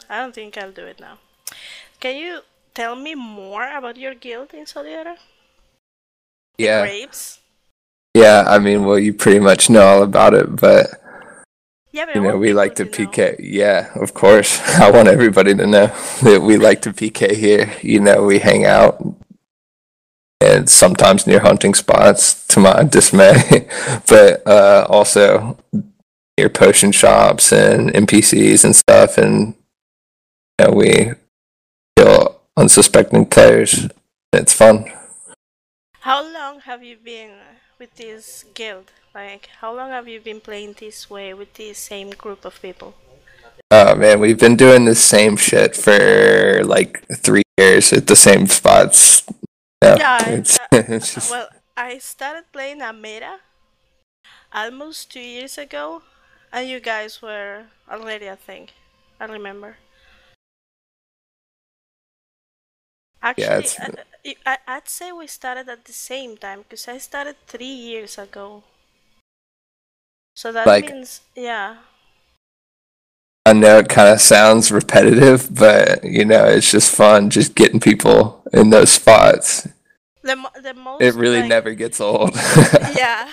I 0.09 0.19
don't 0.19 0.35
think 0.35 0.57
I'll 0.57 0.71
do 0.71 0.85
it 0.85 0.99
now. 0.99 1.17
Can 1.99 2.17
you 2.17 2.41
tell 2.73 2.95
me 2.95 3.15
more 3.15 3.69
about 3.77 3.97
your 3.97 4.15
guild 4.15 4.53
in 4.53 4.65
Solidera? 4.65 5.17
Yeah. 6.57 6.81
Grapes? 6.81 7.39
Yeah, 8.15 8.45
I 8.48 8.60
mean, 8.60 8.86
well, 8.86 8.98
you 8.98 9.13
pretty 9.13 9.41
much 9.41 9.69
know 9.69 9.86
all 9.86 10.01
about 10.01 10.34
it, 10.34 10.55
but 10.55 11.01
yeah, 11.91 12.05
but 12.05 12.15
you 12.15 12.22
know, 12.22 12.38
we 12.38 12.53
like 12.53 12.75
to 12.75 12.86
PK. 12.86 13.38
Know. 13.38 13.45
Yeah, 13.45 13.91
of 13.95 14.13
course. 14.13 14.62
I 14.79 14.89
want 14.89 15.10
everybody 15.10 15.53
to 15.53 15.67
know 15.67 15.88
that 16.24 16.41
we 16.41 16.55
like 16.55 16.81
to 16.84 16.93
PK 16.93 17.36
here. 17.36 17.74
You 17.81 18.00
know, 18.00 18.24
we 18.24 18.39
hang 18.39 18.65
out 18.65 19.05
and 20.39 20.69
sometimes 20.69 21.27
near 21.27 21.41
hunting 21.41 21.74
spots 21.74 22.48
to 22.48 22.62
my 22.62 22.84
dismay, 22.89 23.67
but 24.07 24.48
uh, 24.48 24.88
also 24.89 25.57
near 26.38 26.48
potion 26.48 26.93
shops 26.93 27.51
and 27.51 27.89
NPCs 27.91 28.63
and 28.63 28.74
stuff. 28.74 29.17
And 29.17 29.55
you 30.57 30.67
know, 30.67 30.72
we 30.72 31.12
kill 31.98 32.39
unsuspecting 32.55 33.25
players. 33.25 33.89
It's 34.31 34.53
fun. 34.53 34.89
How 36.05 36.21
long 36.21 36.59
have 36.69 36.83
you 36.83 36.97
been 36.97 37.31
with 37.79 37.95
this 37.95 38.45
guild? 38.53 38.91
Like, 39.15 39.50
how 39.59 39.74
long 39.75 39.89
have 39.89 40.07
you 40.07 40.19
been 40.21 40.39
playing 40.39 40.75
this 40.77 41.09
way 41.09 41.33
with 41.33 41.55
this 41.55 41.79
same 41.79 42.12
group 42.12 42.45
of 42.45 42.62
people? 42.62 42.93
Oh 43.71 43.95
man, 43.95 44.19
we've 44.19 44.38
been 44.38 44.55
doing 44.55 44.85
the 44.85 44.93
same 44.93 45.35
shit 45.35 45.75
for 45.75 46.62
like 46.63 47.03
three 47.12 47.41
years 47.57 47.91
at 47.91 48.05
the 48.05 48.15
same 48.15 48.45
spots. 48.45 49.25
Yeah, 49.81 49.97
yeah 49.97 50.29
it's, 50.29 50.59
uh, 50.59 50.67
it's 50.93 51.15
just... 51.15 51.31
well, 51.31 51.50
I 51.75 51.97
started 51.97 52.51
playing 52.53 52.81
Amira 52.81 53.39
almost 54.53 55.12
two 55.12 55.25
years 55.25 55.57
ago, 55.57 56.03
and 56.53 56.69
you 56.69 56.79
guys 56.79 57.19
were 57.19 57.63
already, 57.89 58.29
I 58.29 58.35
think. 58.35 58.74
I 59.19 59.25
remember. 59.25 59.77
Actually, 63.25 63.65
yeah, 64.24 64.36
I, 64.46 64.58
I'd 64.67 64.88
say 64.88 65.12
we 65.12 65.25
started 65.25 65.67
at 65.67 65.86
the 65.86 65.94
same 65.94 66.38
time 66.38 66.60
because 66.62 66.88
I 66.88 67.00
started 67.00 67.36
three 67.48 67.65
years 67.65 68.20
ago. 68.20 68.62
So 70.36 70.51
that 70.51 70.67
like, 70.67 70.91
means, 70.91 71.22
yeah. 71.36 71.77
I 73.48 73.53
know 73.53 73.79
it 73.79 73.89
kind 73.89 74.10
of 74.10 74.22
sounds 74.22 74.72
repetitive, 74.72 75.50
but 75.55 76.03
you 76.03 76.24
know, 76.24 76.46
it's 76.46 76.70
just 76.70 76.96
fun 76.96 77.32
just 77.32 77.55
getting 77.55 77.79
people 77.79 78.44
in 78.53 78.70
those 78.70 78.91
spots. 78.91 79.67
The, 80.22 80.38
the 80.62 80.75
most, 80.75 81.01
it 81.01 81.15
really 81.15 81.39
like, 81.39 81.50
never 81.50 81.74
gets 81.74 82.00
old. 82.00 82.36
yeah 82.96 83.32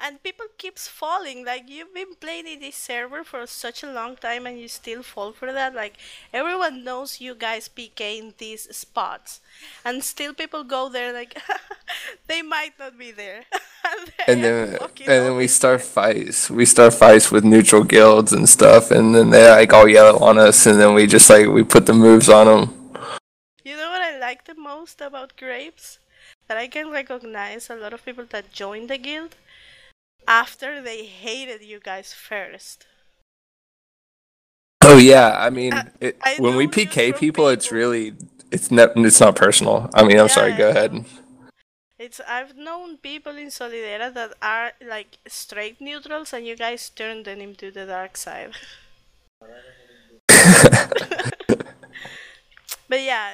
and 0.00 0.22
people 0.22 0.46
keeps 0.58 0.88
falling 0.88 1.44
like 1.44 1.68
you've 1.68 1.94
been 1.94 2.14
playing 2.20 2.46
in 2.46 2.60
this 2.60 2.76
server 2.76 3.24
for 3.24 3.46
such 3.46 3.82
a 3.82 3.92
long 3.92 4.16
time 4.16 4.46
and 4.46 4.58
you 4.58 4.68
still 4.68 5.02
fall 5.02 5.32
for 5.32 5.52
that 5.52 5.74
like 5.74 5.96
everyone 6.32 6.84
knows 6.84 7.20
you 7.20 7.34
guys 7.34 7.68
pk 7.68 8.18
in 8.18 8.34
these 8.38 8.74
spots. 8.76 9.40
And 9.84 10.04
still 10.04 10.34
people 10.34 10.64
go 10.64 10.88
there 10.88 11.12
like 11.12 11.38
they 12.26 12.42
might 12.42 12.78
not 12.78 12.98
be 12.98 13.10
there. 13.12 13.44
And 14.26 14.42
then 14.42 14.78
and 14.80 15.06
then 15.06 15.36
we 15.36 15.46
start 15.46 15.80
fights. 15.80 16.50
We 16.50 16.64
start 16.64 16.92
fights 16.92 17.30
with 17.30 17.44
neutral 17.44 17.84
guilds 17.84 18.32
and 18.32 18.48
stuff 18.48 18.90
and 18.90 19.14
then 19.14 19.30
they 19.30 19.48
like 19.48 19.72
all 19.72 19.86
yell 19.86 20.22
on 20.22 20.38
us 20.38 20.66
and 20.66 20.80
then 20.80 20.94
we 20.94 21.06
just 21.06 21.30
like 21.30 21.46
we 21.46 21.62
put 21.62 21.86
the 21.86 21.92
moves 21.92 22.28
on 22.28 22.46
them 22.46 22.62
you 23.64 23.76
know 23.76 23.90
what 23.90 24.02
i 24.02 24.18
like 24.18 24.44
the 24.44 24.54
most 24.54 25.00
about 25.00 25.36
grapes 25.36 25.98
that 26.48 26.56
i 26.56 26.66
can 26.66 26.90
recognize 26.90 27.68
a 27.70 27.76
lot 27.76 27.92
of 27.92 28.04
people 28.04 28.24
that 28.30 28.52
join 28.52 28.86
the 28.86 28.98
guild 28.98 29.36
after 30.26 30.80
they 30.82 31.04
hated 31.04 31.62
you 31.62 31.80
guys 31.80 32.12
first. 32.12 32.86
Oh 34.82 34.98
yeah, 34.98 35.34
I 35.38 35.50
mean, 35.50 35.72
it, 36.00 36.16
I 36.22 36.36
when 36.38 36.56
we 36.56 36.66
PK 36.66 36.94
people, 36.94 37.18
people, 37.18 37.48
it's 37.48 37.72
really 37.72 38.14
it's 38.50 38.70
not 38.70 38.96
it's 38.96 39.20
not 39.20 39.34
personal. 39.34 39.90
I 39.94 40.02
mean, 40.02 40.18
I'm 40.18 40.26
yeah, 40.26 40.34
sorry. 40.34 40.52
Go 40.52 40.70
ahead. 40.70 41.04
It's 41.98 42.20
I've 42.28 42.56
known 42.56 42.98
people 42.98 43.36
in 43.36 43.48
Solidera 43.48 44.12
that 44.14 44.34
are 44.42 44.72
like 44.86 45.18
straight 45.26 45.80
neutrals, 45.80 46.32
and 46.32 46.46
you 46.46 46.56
guys 46.56 46.90
turned 46.90 47.24
them 47.24 47.40
into 47.40 47.70
the 47.70 47.86
dark 47.86 48.16
side. 48.16 48.52
but 52.88 53.00
yeah, 53.02 53.32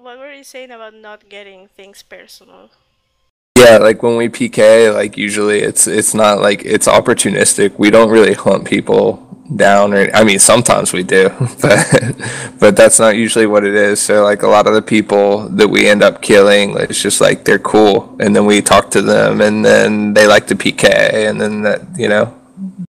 what 0.00 0.18
were 0.18 0.32
you 0.32 0.44
saying 0.44 0.70
about 0.70 0.94
not 0.94 1.28
getting 1.28 1.68
things 1.68 2.02
personal? 2.02 2.70
Yeah, 3.60 3.76
like 3.76 4.02
when 4.02 4.16
we 4.16 4.28
PK, 4.30 4.92
like 4.94 5.18
usually 5.18 5.60
it's 5.60 5.86
it's 5.86 6.14
not 6.14 6.40
like 6.40 6.64
it's 6.64 6.88
opportunistic. 6.88 7.78
We 7.78 7.90
don't 7.90 8.08
really 8.10 8.32
hunt 8.32 8.64
people 8.64 9.26
down 9.54 9.92
or 9.92 10.08
I 10.14 10.24
mean 10.24 10.38
sometimes 10.38 10.94
we 10.94 11.02
do, 11.02 11.28
but 11.60 12.16
but 12.58 12.74
that's 12.74 12.98
not 12.98 13.16
usually 13.16 13.46
what 13.46 13.64
it 13.64 13.74
is. 13.74 14.00
So 14.00 14.24
like 14.24 14.42
a 14.42 14.46
lot 14.48 14.66
of 14.66 14.72
the 14.72 14.80
people 14.80 15.48
that 15.50 15.68
we 15.68 15.88
end 15.88 16.02
up 16.02 16.22
killing, 16.22 16.74
it's 16.78 17.02
just 17.02 17.20
like 17.20 17.44
they're 17.44 17.58
cool 17.58 18.16
and 18.18 18.34
then 18.34 18.46
we 18.46 18.62
talk 18.62 18.90
to 18.92 19.02
them 19.02 19.42
and 19.42 19.62
then 19.62 20.14
they 20.14 20.26
like 20.26 20.46
to 20.46 20.54
PK 20.54 20.84
and 21.28 21.38
then 21.38 21.60
that, 21.62 21.82
you 21.98 22.08
know, 22.08 22.34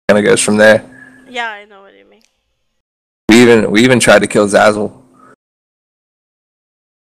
kind 0.10 0.20
of 0.20 0.26
goes 0.26 0.42
from 0.42 0.58
there. 0.58 0.84
Yeah, 1.30 1.50
I 1.50 1.64
know 1.64 1.82
what 1.82 1.96
you 1.98 2.06
mean. 2.06 2.24
We 3.30 3.42
even 3.42 3.72
we 3.72 3.84
even 3.86 4.02
tried 4.02 4.20
to 4.20 4.28
kill 4.28 4.48
Zazzle. 4.50 4.92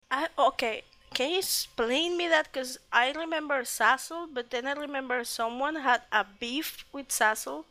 I, 0.10 0.28
okay, 0.38 0.84
can 1.14 1.32
you 1.32 1.38
explain 1.40 2.18
me 2.18 2.28
that? 2.28 2.50
Because 2.52 2.80
I 2.92 3.12
remember 3.12 3.62
Zazzle, 3.62 4.28
but 4.34 4.50
then 4.50 4.68
I 4.68 4.74
remember 4.74 5.24
someone 5.24 5.76
had 5.76 6.02
a 6.12 6.26
beef 6.40 6.86
with 6.92 7.10
Zazzle. 7.10 7.66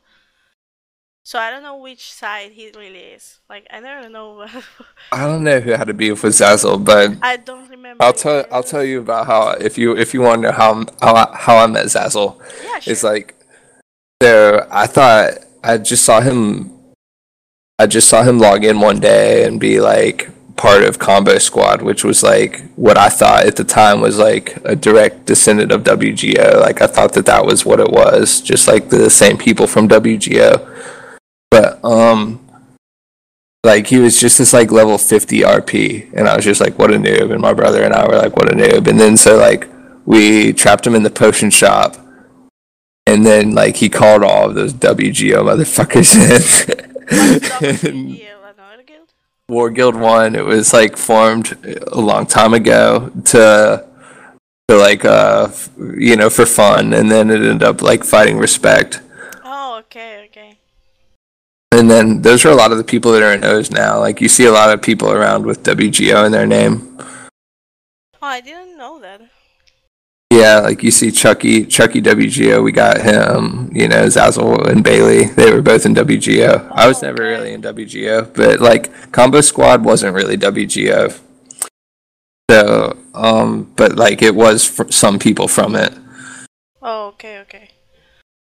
So 1.25 1.39
I 1.39 1.51
don't 1.51 1.63
know 1.63 1.77
which 1.77 2.13
side 2.13 2.51
he 2.53 2.73
really 2.75 3.15
is. 3.15 3.39
Like 3.49 3.67
I 3.71 3.81
never 3.81 4.09
know. 4.09 4.45
I 5.13 5.27
don't 5.27 5.45
know 5.45 5.61
who 5.61 5.71
had 5.71 5.89
a 5.89 5.95
beef 5.95 6.23
with 6.23 6.35
Zazzle, 6.35 6.85
but 6.85 7.13
I 7.23 7.37
don't 7.37 7.69
remember. 7.69 8.03
I'll 8.03 8.13
tell. 8.13 8.45
I'll 8.51 8.65
tell 8.65 8.83
you 8.83 9.01
about 9.01 9.27
how 9.27 9.51
if 9.51 9.79
you 9.79 9.97
if 9.97 10.15
you 10.15 10.21
want 10.21 10.43
to 10.43 10.49
know 10.49 10.53
how 10.53 10.85
how 11.01 11.15
I, 11.15 11.37
how 11.37 11.57
I 11.59 11.67
met 11.69 11.87
Zazzle. 11.87 12.41
Yeah, 12.65 12.79
sure. 12.81 12.93
It's 12.93 13.05
like 13.05 13.37
so. 14.21 14.67
I 14.71 14.87
thought 14.89 15.35
I 15.63 15.79
just 15.79 16.05
saw 16.05 16.21
him. 16.21 16.73
I 17.79 17.87
just 17.87 18.09
saw 18.09 18.23
him 18.23 18.39
log 18.39 18.65
in 18.65 18.81
one 18.81 18.99
day 18.99 19.45
and 19.45 19.61
be 19.61 19.81
like, 19.81 20.29
part 20.63 20.85
of 20.85 20.97
Combo 20.97 21.39
Squad, 21.39 21.83
which 21.83 22.05
was 22.05 22.23
like 22.23 22.63
what 22.77 22.97
I 22.97 23.09
thought 23.09 23.47
at 23.47 23.57
the 23.57 23.65
time 23.65 24.01
was 24.01 24.17
like 24.17 24.57
a 24.65 24.77
direct 24.77 25.27
descendant 25.27 25.73
of 25.73 25.83
WGO. 25.83 26.61
Like 26.61 26.81
I 26.81 26.87
thought 26.87 27.15
that 27.15 27.27
that 27.27 27.45
was 27.45 27.67
what 27.67 27.81
it 27.81 27.91
was, 27.91 28.41
just 28.41 28.69
like 28.69 28.89
the 28.89 29.11
same 29.11 29.37
people 29.37 29.67
from 29.67 29.89
WGO. 29.89 30.53
But 31.51 31.85
um, 31.85 32.49
like 33.65 33.89
he 33.89 33.99
was 33.99 34.21
just 34.21 34.39
this 34.39 34.53
like 34.53 34.71
level 34.71 34.99
50 34.99 35.41
RP, 35.41 36.13
and 36.15 36.29
I 36.29 36.37
was 36.37 36.45
just 36.45 36.61
like, 36.61 36.79
what 36.79 36.95
a 36.95 36.97
noob. 36.97 37.33
And 37.33 37.41
my 37.41 37.55
brother 37.55 37.83
and 37.83 37.93
I 37.93 38.07
were 38.07 38.17
like, 38.17 38.37
what 38.37 38.53
a 38.53 38.55
noob. 38.55 38.87
And 38.87 39.01
then 39.01 39.17
so 39.17 39.39
like 39.39 39.69
we 40.07 40.53
trapped 40.53 40.87
him 40.87 40.95
in 40.95 41.03
the 41.03 41.11
potion 41.11 41.51
shop. 41.51 41.97
And 43.05 43.27
then, 43.27 43.53
like, 43.53 43.79
he 43.79 43.89
called 43.89 44.23
all 44.23 44.49
of 44.49 44.55
those 44.55 44.73
WGO 44.73 45.43
motherfuckers 45.43 46.15
in. 47.11 48.29
War 49.53 49.69
Guild 49.69 49.95
One. 49.95 50.35
It 50.35 50.47
was 50.47 50.73
like 50.73 50.97
formed 50.97 51.59
a 51.93 52.01
long 52.01 52.25
time 52.25 52.55
ago 52.55 53.13
to 53.27 53.87
to 54.69 54.77
like 54.77 55.05
uh 55.05 55.51
you 55.99 56.17
know 56.17 56.31
for 56.31 56.47
fun, 56.47 56.95
and 56.95 57.11
then 57.11 57.31
it 57.31 57.43
ended 57.43 57.63
up 57.63 57.83
like 57.83 58.03
fighting 58.03 58.39
respect. 58.39 59.03
Oh, 59.45 59.77
okay, 59.81 60.25
okay. 60.27 60.57
And 61.71 61.91
then 61.91 62.23
those 62.23 62.45
are 62.47 62.51
a 62.51 62.55
lot 62.55 62.73
of 62.73 62.79
the 62.79 62.85
people 62.85 63.13
that 63.13 63.23
are 63.23 63.35
in 63.35 63.45
O's 63.45 63.71
now. 63.71 63.99
Like 64.01 64.23
you 64.23 64.29
see 64.29 64.47
a 64.47 64.53
lot 64.53 64.71
of 64.71 64.81
people 64.81 65.13
around 65.13 65.45
with 65.45 65.63
WGO 65.63 66.25
in 66.25 66.33
their 66.33 66.47
name. 66.47 66.99
Oh, 68.23 68.27
I 68.27 68.41
didn't 68.41 68.79
know 68.79 69.01
that. 69.01 69.21
Yeah, 70.33 70.61
like 70.61 70.83
you 70.83 70.91
see 70.91 71.11
Chucky, 71.11 71.67
Chucky 71.67 72.01
WGO, 72.01 72.65
we 72.65 72.73
got 72.73 73.03
him, 73.03 73.71
you 73.71 73.87
know, 73.87 74.07
Zazzle 74.07 74.67
and 74.67 74.83
Bailey. 74.83 75.25
They 75.27 75.53
were 75.53 75.61
both 75.61 75.85
in 75.85 75.95
WGO. 75.95 76.71
I 76.73 76.89
was 76.89 77.03
never 77.03 77.23
really 77.23 77.53
in 77.53 77.61
WGO, 77.61 78.33
but 78.33 78.59
like 78.59 79.13
Combo 79.13 79.43
Squad 79.43 79.85
wasn't 79.85 80.15
really 80.15 80.39
WGO. 80.39 81.21
So, 82.51 82.97
um, 83.15 83.73
but 83.77 83.97
like 83.97 84.23
it 84.23 84.35
was 84.35 84.67
fr- 84.67 84.91
some 84.91 85.19
people 85.19 85.49
from 85.49 85.75
it. 85.77 85.93
Oh, 86.81 87.09
okay, 87.09 87.41
okay. 87.41 87.69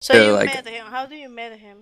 So 0.01 0.15
Yeah, 0.15 0.27
you 0.27 0.33
like- 0.35 0.55
met 0.55 0.69
him. 0.69 0.87
How 0.87 1.07
do 1.07 1.17
you 1.17 1.29
met 1.29 1.59
him? 1.59 1.79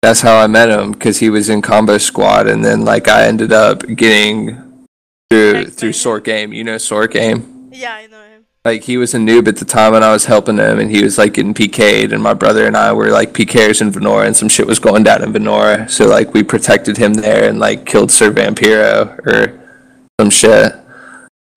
That's 0.00 0.22
how 0.22 0.38
I 0.38 0.46
met 0.46 0.70
him 0.70 0.92
because 0.92 1.18
he 1.18 1.28
was 1.28 1.50
in 1.50 1.60
Combo 1.60 1.98
Squad, 1.98 2.46
and 2.46 2.64
then 2.64 2.86
like 2.86 3.06
I 3.06 3.26
ended 3.26 3.52
up 3.52 3.86
getting 3.86 4.86
through 5.30 5.66
through? 5.66 5.92
Sort 5.92 6.24
Game. 6.24 6.54
You 6.54 6.64
know 6.64 6.78
Sort 6.78 7.12
Game. 7.12 7.68
Yeah, 7.70 7.92
I 7.94 8.06
know. 8.06 8.29
Like 8.64 8.84
he 8.84 8.98
was 8.98 9.14
a 9.14 9.16
noob 9.16 9.48
at 9.48 9.56
the 9.56 9.64
time 9.64 9.94
and 9.94 10.04
I 10.04 10.12
was 10.12 10.26
helping 10.26 10.58
him 10.58 10.78
and 10.78 10.90
he 10.90 11.02
was 11.02 11.16
like 11.16 11.32
getting 11.32 11.54
PK'd 11.54 12.12
and 12.12 12.22
my 12.22 12.34
brother 12.34 12.66
and 12.66 12.76
I 12.76 12.92
were 12.92 13.08
like 13.08 13.32
PKers 13.32 13.80
in 13.80 13.90
Venore 13.90 14.26
and 14.26 14.36
some 14.36 14.50
shit 14.50 14.66
was 14.66 14.78
going 14.78 15.02
down 15.02 15.22
in 15.22 15.32
Venore. 15.32 15.88
So 15.88 16.06
like 16.06 16.34
we 16.34 16.42
protected 16.42 16.98
him 16.98 17.14
there 17.14 17.48
and 17.48 17.58
like 17.58 17.86
killed 17.86 18.10
Sir 18.10 18.30
Vampiro 18.30 19.18
or 19.26 19.58
some 20.20 20.28
shit. 20.28 20.74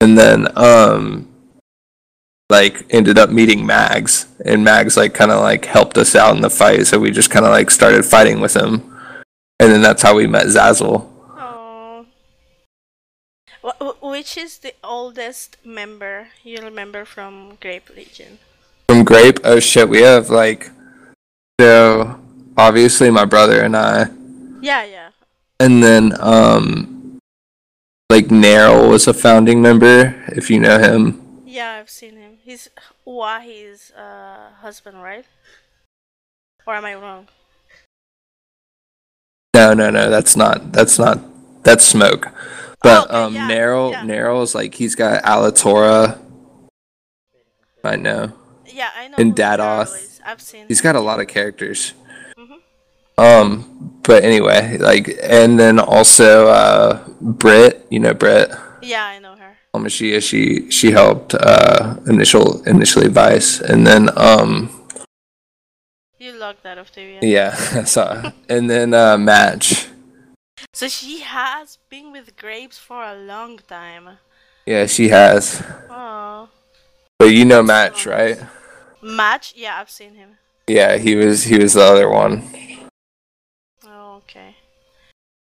And 0.00 0.16
then 0.16 0.48
um 0.56 1.28
like 2.48 2.86
ended 2.88 3.18
up 3.18 3.28
meeting 3.28 3.66
Mags 3.66 4.26
and 4.42 4.64
Mags 4.64 4.96
like 4.96 5.12
kind 5.12 5.30
of 5.30 5.40
like 5.40 5.66
helped 5.66 5.98
us 5.98 6.16
out 6.16 6.34
in 6.34 6.40
the 6.40 6.48
fight 6.48 6.86
so 6.86 6.98
we 6.98 7.10
just 7.10 7.30
kind 7.30 7.44
of 7.44 7.50
like 7.50 7.70
started 7.70 8.06
fighting 8.06 8.40
with 8.40 8.56
him. 8.56 8.76
And 9.60 9.70
then 9.70 9.82
that's 9.82 10.02
how 10.02 10.16
we 10.16 10.26
met 10.26 10.46
Zazzle. 10.46 11.13
Wh- 13.64 13.80
wh- 13.80 14.02
which 14.02 14.36
is 14.36 14.58
the 14.58 14.74
oldest 14.84 15.56
member 15.64 16.28
you 16.42 16.58
remember 16.58 17.04
from 17.04 17.56
Grape 17.60 17.88
Legion? 17.96 18.38
From 18.88 19.04
Grape, 19.04 19.40
oh 19.42 19.58
shit, 19.58 19.88
we 19.88 20.02
have 20.02 20.28
like 20.28 20.70
so 21.58 22.20
obviously 22.58 23.10
my 23.10 23.24
brother 23.24 23.62
and 23.62 23.76
I 23.76 24.08
Yeah, 24.60 24.84
yeah. 24.84 25.10
And 25.60 25.82
then, 25.82 26.12
um, 26.20 27.18
like 28.10 28.30
Narrow 28.30 28.88
was 28.88 29.06
a 29.06 29.14
founding 29.14 29.62
member, 29.62 30.22
if 30.28 30.50
you 30.50 30.58
know 30.58 30.78
him. 30.78 31.42
Yeah, 31.46 31.78
I've 31.80 31.88
seen 31.88 32.16
him. 32.16 32.38
He's 32.42 32.68
Wahi's 33.06 33.92
uh, 33.92 34.50
husband, 34.60 35.02
right? 35.02 35.24
Or 36.66 36.74
am 36.74 36.84
I 36.84 36.94
wrong? 36.94 37.28
No, 39.54 39.72
no, 39.72 39.90
no, 39.90 40.10
that's 40.10 40.36
not. 40.36 40.72
That's 40.72 40.98
not. 40.98 41.20
That's 41.62 41.86
Smoke. 41.86 42.28
But 42.84 43.06
okay, 43.10 43.16
um, 43.16 43.34
yeah, 43.34 43.46
Narrow, 43.48 43.90
yeah. 43.90 44.02
Narrow 44.04 44.42
is 44.42 44.54
like 44.54 44.74
he's 44.74 44.94
got 44.94 45.24
Alatora. 45.24 46.20
I 47.82 47.96
know. 47.96 48.32
Yeah, 48.66 48.90
I 48.96 49.08
know. 49.08 49.14
And 49.18 49.34
Dadoth. 49.34 50.20
I've 50.24 50.40
seen. 50.40 50.66
He's 50.68 50.80
got 50.80 50.94
a 50.94 51.00
lot 51.00 51.18
of 51.20 51.26
characters. 51.26 51.92
Mhm. 52.38 52.60
Um, 53.18 53.98
but 54.02 54.22
anyway, 54.24 54.76
like, 54.78 55.08
and 55.22 55.58
then 55.58 55.78
also 55.78 56.46
uh, 56.48 57.02
Britt. 57.20 57.86
You 57.90 58.00
know 58.00 58.14
Britt. 58.14 58.50
Yeah, 58.82 59.04
I 59.04 59.18
know 59.18 59.34
her. 59.36 59.56
Almashia, 59.74 60.22
she 60.22 60.68
she 60.68 60.70
she 60.70 60.90
helped 60.92 61.34
uh 61.34 61.96
initial 62.06 62.62
initially 62.64 63.08
Vice, 63.08 63.60
and 63.60 63.86
then 63.86 64.08
um 64.16 64.70
You 66.18 66.32
logged 66.38 66.62
that 66.62 66.78
off 66.78 66.92
TV. 66.92 67.18
yeah, 67.22 67.56
I 67.74 67.84
saw, 67.84 68.30
and 68.48 68.68
then 68.70 68.94
uh 68.94 69.16
Match. 69.18 69.88
So 70.74 70.88
she 70.88 71.20
has 71.20 71.78
been 71.88 72.10
with 72.10 72.36
Grapes 72.36 72.78
for 72.78 73.04
a 73.04 73.14
long 73.14 73.58
time. 73.58 74.18
Yeah, 74.66 74.86
she 74.86 75.08
has. 75.08 75.62
Oh. 75.88 76.48
But 77.16 77.26
you 77.26 77.44
know 77.44 77.62
Match, 77.62 78.06
right? 78.06 78.42
Match? 79.00 79.54
Yeah, 79.56 79.78
I've 79.80 79.88
seen 79.88 80.16
him. 80.16 80.30
Yeah, 80.66 80.96
he 80.96 81.14
was 81.14 81.44
he 81.44 81.58
was 81.58 81.74
the 81.74 81.82
other 81.82 82.10
one. 82.10 82.42
Oh, 83.86 84.16
okay. 84.26 84.56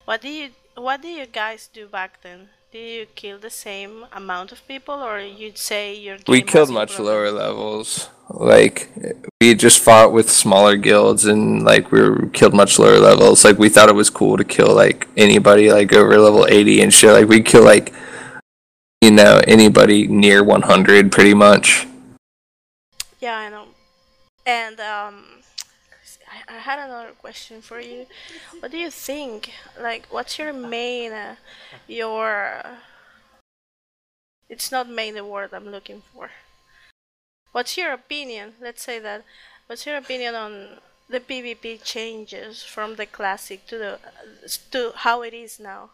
What 0.04 0.20
do 0.22 0.28
you 0.28 0.50
what 0.76 1.02
do 1.02 1.08
you 1.08 1.26
guys 1.26 1.70
do 1.72 1.88
back 1.88 2.22
then? 2.22 2.50
Did 2.74 3.02
you 3.02 3.06
kill 3.14 3.38
the 3.38 3.52
same 3.52 4.08
amount 4.12 4.52
of 4.52 4.68
people, 4.68 4.96
or 4.96 5.20
you'd 5.20 5.60
say 5.60 5.94
your 5.96 6.18
game 6.18 6.24
We 6.28 6.42
killed 6.42 6.72
much 6.72 6.98
lower 6.98 7.30
levels. 7.30 8.10
Like 8.32 8.90
we 9.40 9.54
just 9.54 9.80
fought 9.80 10.12
with 10.12 10.28
smaller 10.32 10.76
guilds 10.76 11.26
and 11.26 11.64
like 11.64 11.92
we 11.92 12.02
were 12.02 12.30
killed 12.34 12.56
much 12.56 12.80
lower 12.80 12.98
levels. 12.98 13.46
Like 13.46 13.60
we 13.60 13.70
thought 13.70 13.90
it 13.90 13.96
was 13.96 14.10
cool 14.10 14.38
to 14.38 14.44
kill 14.44 14.74
like 14.74 15.08
anybody 15.16 15.72
like 15.72 15.94
over 15.94 16.18
level 16.18 16.48
80 16.48 16.82
and 16.82 16.92
shit. 16.92 17.12
Like 17.12 17.28
we 17.28 17.44
kill 17.44 17.64
like 17.64 17.94
you 19.02 19.12
know 19.12 19.40
anybody 19.48 20.08
near 20.08 20.44
100 20.44 21.12
pretty 21.12 21.36
much. 21.36 21.86
Yeah, 23.20 23.38
I 23.38 23.50
know. 23.50 23.66
And 24.48 24.80
um, 24.80 25.26
I, 26.54 26.60
had 26.60 26.80
another 26.80 27.12
question 27.12 27.62
for 27.62 27.80
you. 27.80 28.06
What 28.60 28.72
do 28.72 28.78
you 28.78 28.92
think? 28.92 29.52
Like, 29.80 30.08
what's 30.10 30.38
your 30.38 30.54
main, 30.54 31.12
uh, 31.12 31.36
your? 31.88 32.64
It's 34.50 34.72
not 34.72 34.90
main 34.90 35.16
the 35.16 35.26
word 35.26 35.54
I'm 35.54 35.70
looking 35.70 36.04
for. 36.14 36.30
What's 37.52 37.78
your 37.78 37.94
opinion? 37.94 38.54
Let's 38.62 38.84
say 38.84 39.00
that. 39.00 39.24
What's 39.68 39.86
your 39.86 39.98
opinion 39.98 40.36
on 40.36 40.68
the 41.10 41.20
PvP 41.20 41.84
changes 41.84 42.64
from 42.64 42.96
the 42.96 43.06
classic 43.06 43.68
to 43.68 43.78
the 43.78 44.00
to 44.72 44.92
how 44.96 45.22
it 45.22 45.34
is 45.34 45.60
now? 45.60 45.90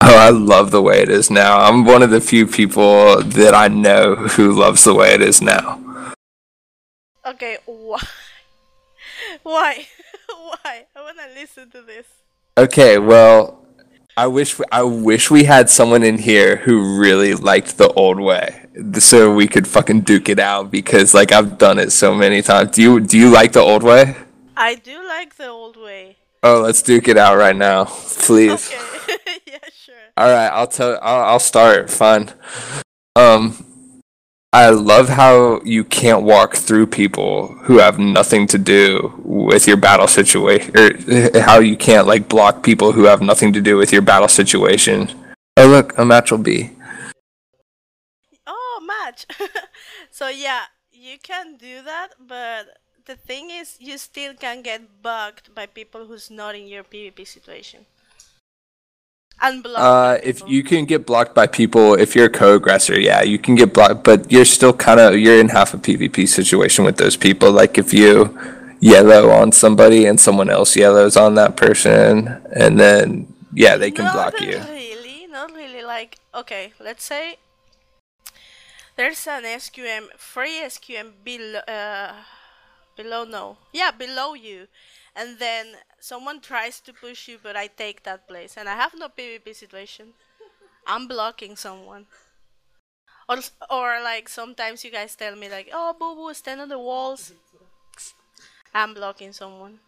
Oh, 0.00 0.16
I 0.16 0.30
love 0.30 0.70
the 0.70 0.82
way 0.82 1.02
it 1.02 1.08
is 1.08 1.30
now. 1.30 1.60
I'm 1.60 1.84
one 1.84 2.02
of 2.02 2.10
the 2.10 2.20
few 2.20 2.46
people 2.46 3.20
that 3.22 3.54
I 3.54 3.68
know 3.68 4.14
who 4.14 4.52
loves 4.52 4.84
the 4.84 4.94
way 4.94 5.12
it 5.12 5.20
is 5.20 5.42
now. 5.42 6.14
Okay, 7.26 7.58
why? 7.66 8.00
Why? 9.42 9.86
why? 10.28 10.86
I 10.94 11.02
wanna 11.02 11.28
listen 11.34 11.70
to 11.70 11.82
this. 11.82 12.06
Okay, 12.56 12.98
well, 12.98 13.64
I 14.16 14.26
wish 14.26 14.60
I 14.72 14.82
wish 14.82 15.30
we 15.30 15.44
had 15.44 15.70
someone 15.70 16.02
in 16.02 16.18
here 16.18 16.56
who 16.56 16.98
really 16.98 17.34
liked 17.34 17.78
the 17.78 17.88
old 17.92 18.20
way, 18.20 18.66
so 18.98 19.32
we 19.32 19.46
could 19.46 19.66
fucking 19.66 20.02
duke 20.02 20.28
it 20.28 20.38
out. 20.38 20.70
Because 20.70 21.14
like 21.14 21.32
I've 21.32 21.58
done 21.58 21.78
it 21.78 21.92
so 21.92 22.14
many 22.14 22.42
times. 22.42 22.72
Do 22.72 22.82
you 22.82 23.00
do 23.00 23.18
you 23.18 23.30
like 23.30 23.52
the 23.52 23.60
old 23.60 23.82
way? 23.82 24.16
I 24.56 24.74
do 24.74 25.06
like 25.06 25.36
the 25.36 25.48
old 25.48 25.76
way. 25.76 26.16
Oh, 26.42 26.60
let's 26.60 26.82
duke 26.82 27.08
it 27.08 27.16
out 27.16 27.36
right 27.36 27.56
now, 27.56 27.84
please. 28.26 28.68
Okay. 28.68 29.16
yeah, 29.46 29.58
sure. 29.72 29.94
All 30.16 30.28
right, 30.28 30.48
I'll 30.48 30.66
tell. 30.66 30.98
I'll, 31.00 31.24
I'll 31.24 31.40
start. 31.40 31.90
Fine. 31.90 32.32
Um, 33.14 33.64
I 34.52 34.70
love 34.70 35.10
how 35.10 35.60
you 35.62 35.84
can't 35.84 36.22
walk 36.22 36.56
through 36.56 36.86
people 36.86 37.48
who 37.64 37.78
have 37.78 37.98
nothing 37.98 38.46
to 38.46 38.56
do 38.56 39.12
with 39.22 39.66
your 39.66 39.76
battle 39.76 40.08
situation, 40.08 40.74
or 40.74 40.90
eh, 41.06 41.40
how 41.40 41.58
you 41.58 41.76
can't 41.76 42.06
like 42.06 42.30
block 42.30 42.62
people 42.62 42.92
who 42.92 43.04
have 43.04 43.20
nothing 43.20 43.52
to 43.52 43.60
do 43.60 43.76
with 43.76 43.92
your 43.92 44.00
battle 44.00 44.28
situation. 44.28 45.10
Oh 45.58 45.66
look, 45.66 45.98
a 45.98 46.04
match 46.04 46.30
will 46.30 46.38
be. 46.38 46.70
Oh, 48.46 48.80
match. 48.86 49.26
so 50.10 50.28
yeah, 50.28 50.62
you 50.90 51.18
can 51.22 51.56
do 51.58 51.82
that, 51.82 52.14
but 52.18 52.78
the 53.04 53.16
thing 53.16 53.50
is, 53.50 53.76
you 53.78 53.98
still 53.98 54.32
can 54.32 54.62
get 54.62 55.02
bugged 55.02 55.54
by 55.54 55.66
people 55.66 56.06
who's 56.06 56.30
not 56.30 56.54
in 56.54 56.66
your 56.68 56.84
PvP 56.84 57.26
situation. 57.26 57.84
Uh, 59.40 60.18
if 60.22 60.42
you 60.48 60.64
can 60.64 60.84
get 60.84 61.06
blocked 61.06 61.34
by 61.34 61.46
people, 61.46 61.94
if 61.94 62.16
you're 62.16 62.26
a 62.26 62.30
co-aggressor, 62.30 62.98
yeah, 62.98 63.22
you 63.22 63.38
can 63.38 63.54
get 63.54 63.72
blocked, 63.72 64.02
but 64.02 64.30
you're 64.32 64.44
still 64.44 64.72
kind 64.72 64.98
of 64.98 65.16
you're 65.16 65.38
in 65.38 65.48
half 65.48 65.74
a 65.74 65.78
PvP 65.78 66.28
situation 66.28 66.84
with 66.84 66.96
those 66.96 67.16
people. 67.16 67.52
Like 67.52 67.78
if 67.78 67.94
you 67.94 68.36
yellow 68.80 69.30
on 69.30 69.52
somebody 69.52 70.06
and 70.06 70.18
someone 70.18 70.50
else 70.50 70.76
yellows 70.76 71.16
on 71.16 71.34
that 71.36 71.56
person, 71.56 72.42
and 72.54 72.80
then 72.80 73.32
yeah, 73.52 73.76
they 73.76 73.90
can 73.90 74.06
not 74.06 74.14
block 74.14 74.40
you. 74.40 74.58
really, 74.58 75.26
not 75.28 75.52
really. 75.52 75.82
Like, 75.82 76.18
okay, 76.34 76.72
let's 76.80 77.04
say 77.04 77.36
there's 78.96 79.26
an 79.26 79.44
SQM, 79.44 80.08
free 80.16 80.60
SQM 80.64 81.12
below, 81.24 81.60
uh, 81.68 82.12
below, 82.98 83.24
no, 83.24 83.56
yeah, 83.72 83.92
below 83.92 84.34
you, 84.34 84.66
and 85.14 85.38
then 85.38 85.66
someone 86.00 86.40
tries 86.40 86.80
to 86.80 86.92
push 86.92 87.28
you, 87.28 87.38
but 87.42 87.56
I 87.56 87.68
take 87.68 88.02
that 88.02 88.28
place, 88.28 88.56
and 88.58 88.68
I 88.68 88.74
have 88.74 88.92
no 88.98 89.08
PvP 89.08 89.54
situation. 89.54 90.08
I'm 90.86 91.06
blocking 91.06 91.56
someone. 91.56 92.06
Or, 93.28 93.38
or 93.70 94.00
like 94.02 94.28
sometimes 94.28 94.84
you 94.84 94.90
guys 94.90 95.14
tell 95.14 95.36
me 95.36 95.48
like, 95.48 95.68
oh, 95.72 95.94
boo 95.98 96.14
boo, 96.16 96.34
stand 96.34 96.60
on 96.60 96.68
the 96.68 96.78
walls. 96.78 97.32
I'm 98.74 98.94
blocking 98.94 99.32
someone. 99.32 99.80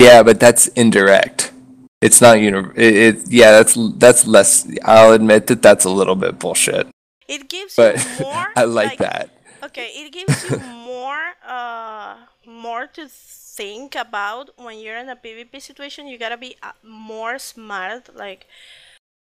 Yeah, 0.00 0.22
but 0.22 0.40
that's 0.40 0.68
indirect. 0.68 1.52
It's 2.00 2.20
not 2.20 2.40
uni. 2.40 2.58
It, 2.76 2.94
it 2.96 3.16
yeah, 3.28 3.52
that's 3.52 3.78
that's 3.96 4.26
less. 4.26 4.68
I'll 4.84 5.12
admit 5.12 5.46
that 5.46 5.62
that's 5.62 5.84
a 5.84 5.90
little 5.90 6.16
bit 6.16 6.38
bullshit, 6.38 6.86
It 7.28 7.48
gives 7.48 7.76
but 7.76 7.96
you 7.96 8.04
more. 8.24 8.46
I 8.56 8.64
like 8.64 8.98
that. 8.98 9.30
Okay, 9.64 9.88
it 9.94 10.12
gives 10.12 10.44
you 10.44 10.58
more 10.58 11.24
uh 11.46 12.16
more 12.46 12.86
to 12.88 13.08
think 13.08 13.94
about 13.94 14.50
when 14.58 14.78
you're 14.78 14.98
in 14.98 15.08
a 15.08 15.16
PvP 15.16 15.60
situation. 15.62 16.06
You 16.06 16.18
gotta 16.18 16.36
be 16.36 16.56
uh, 16.62 16.72
more 16.82 17.38
smart, 17.38 18.14
like 18.14 18.46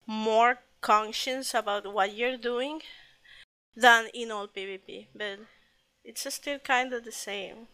more 0.06 0.58
conscious 0.80 1.54
about 1.54 1.92
what 1.92 2.14
you're 2.14 2.36
doing. 2.38 2.80
than 3.76 4.06
in 4.14 4.30
all 4.30 4.46
PvP, 4.48 5.06
but 5.14 5.38
it's 6.04 6.32
still 6.34 6.58
kind 6.60 6.92
of 6.92 7.04
the 7.04 7.12
same. 7.12 7.66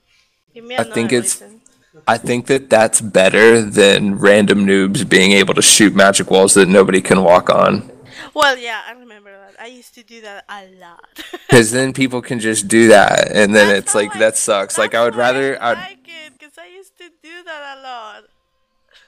Give 0.55 0.65
me 0.65 0.77
I 0.77 0.85
think 0.85 1.13
it's- 1.13 1.41
reason. 1.43 1.61
I 2.07 2.19
think 2.19 2.47
that 2.47 2.71
that's 2.71 3.01
better 3.01 3.61
than 3.63 4.15
random 4.17 4.65
noobs 4.65 5.09
being 5.09 5.33
able 5.33 5.55
to 5.55 5.63
shoot 5.63 5.93
magic 5.95 6.31
walls 6.31 6.55
that 6.55 6.69
nobody 6.69 7.01
can 7.03 7.25
walk 7.25 7.51
on. 7.51 7.91
Well, 8.35 8.57
yeah, 8.59 8.81
I 8.87 8.93
remember 8.93 9.31
that. 9.33 9.55
I 9.61 9.67
used 9.67 9.95
to 9.95 10.03
do 10.03 10.21
that 10.23 10.45
a 10.49 10.69
lot. 10.81 11.05
Because 11.51 11.73
then 11.73 11.93
people 11.93 12.23
can 12.23 12.39
just 12.39 12.69
do 12.69 12.89
that, 12.89 13.33
and 13.33 13.55
then 13.55 13.69
That's 13.69 13.87
it's 13.87 13.95
like 13.95 14.15
I- 14.17 14.19
that 14.21 14.37
sucks. 14.37 14.79
Like 14.79 14.95
I 14.95 15.03
would 15.05 15.17
rather, 15.17 15.61
I 15.61 15.73
like 15.75 15.99
it 16.07 16.33
because 16.39 16.57
I 16.59 16.67
used 16.69 16.97
to 16.99 17.09
do 17.23 17.43
that 17.45 17.79
a 17.79 17.83
lot. 17.83 18.25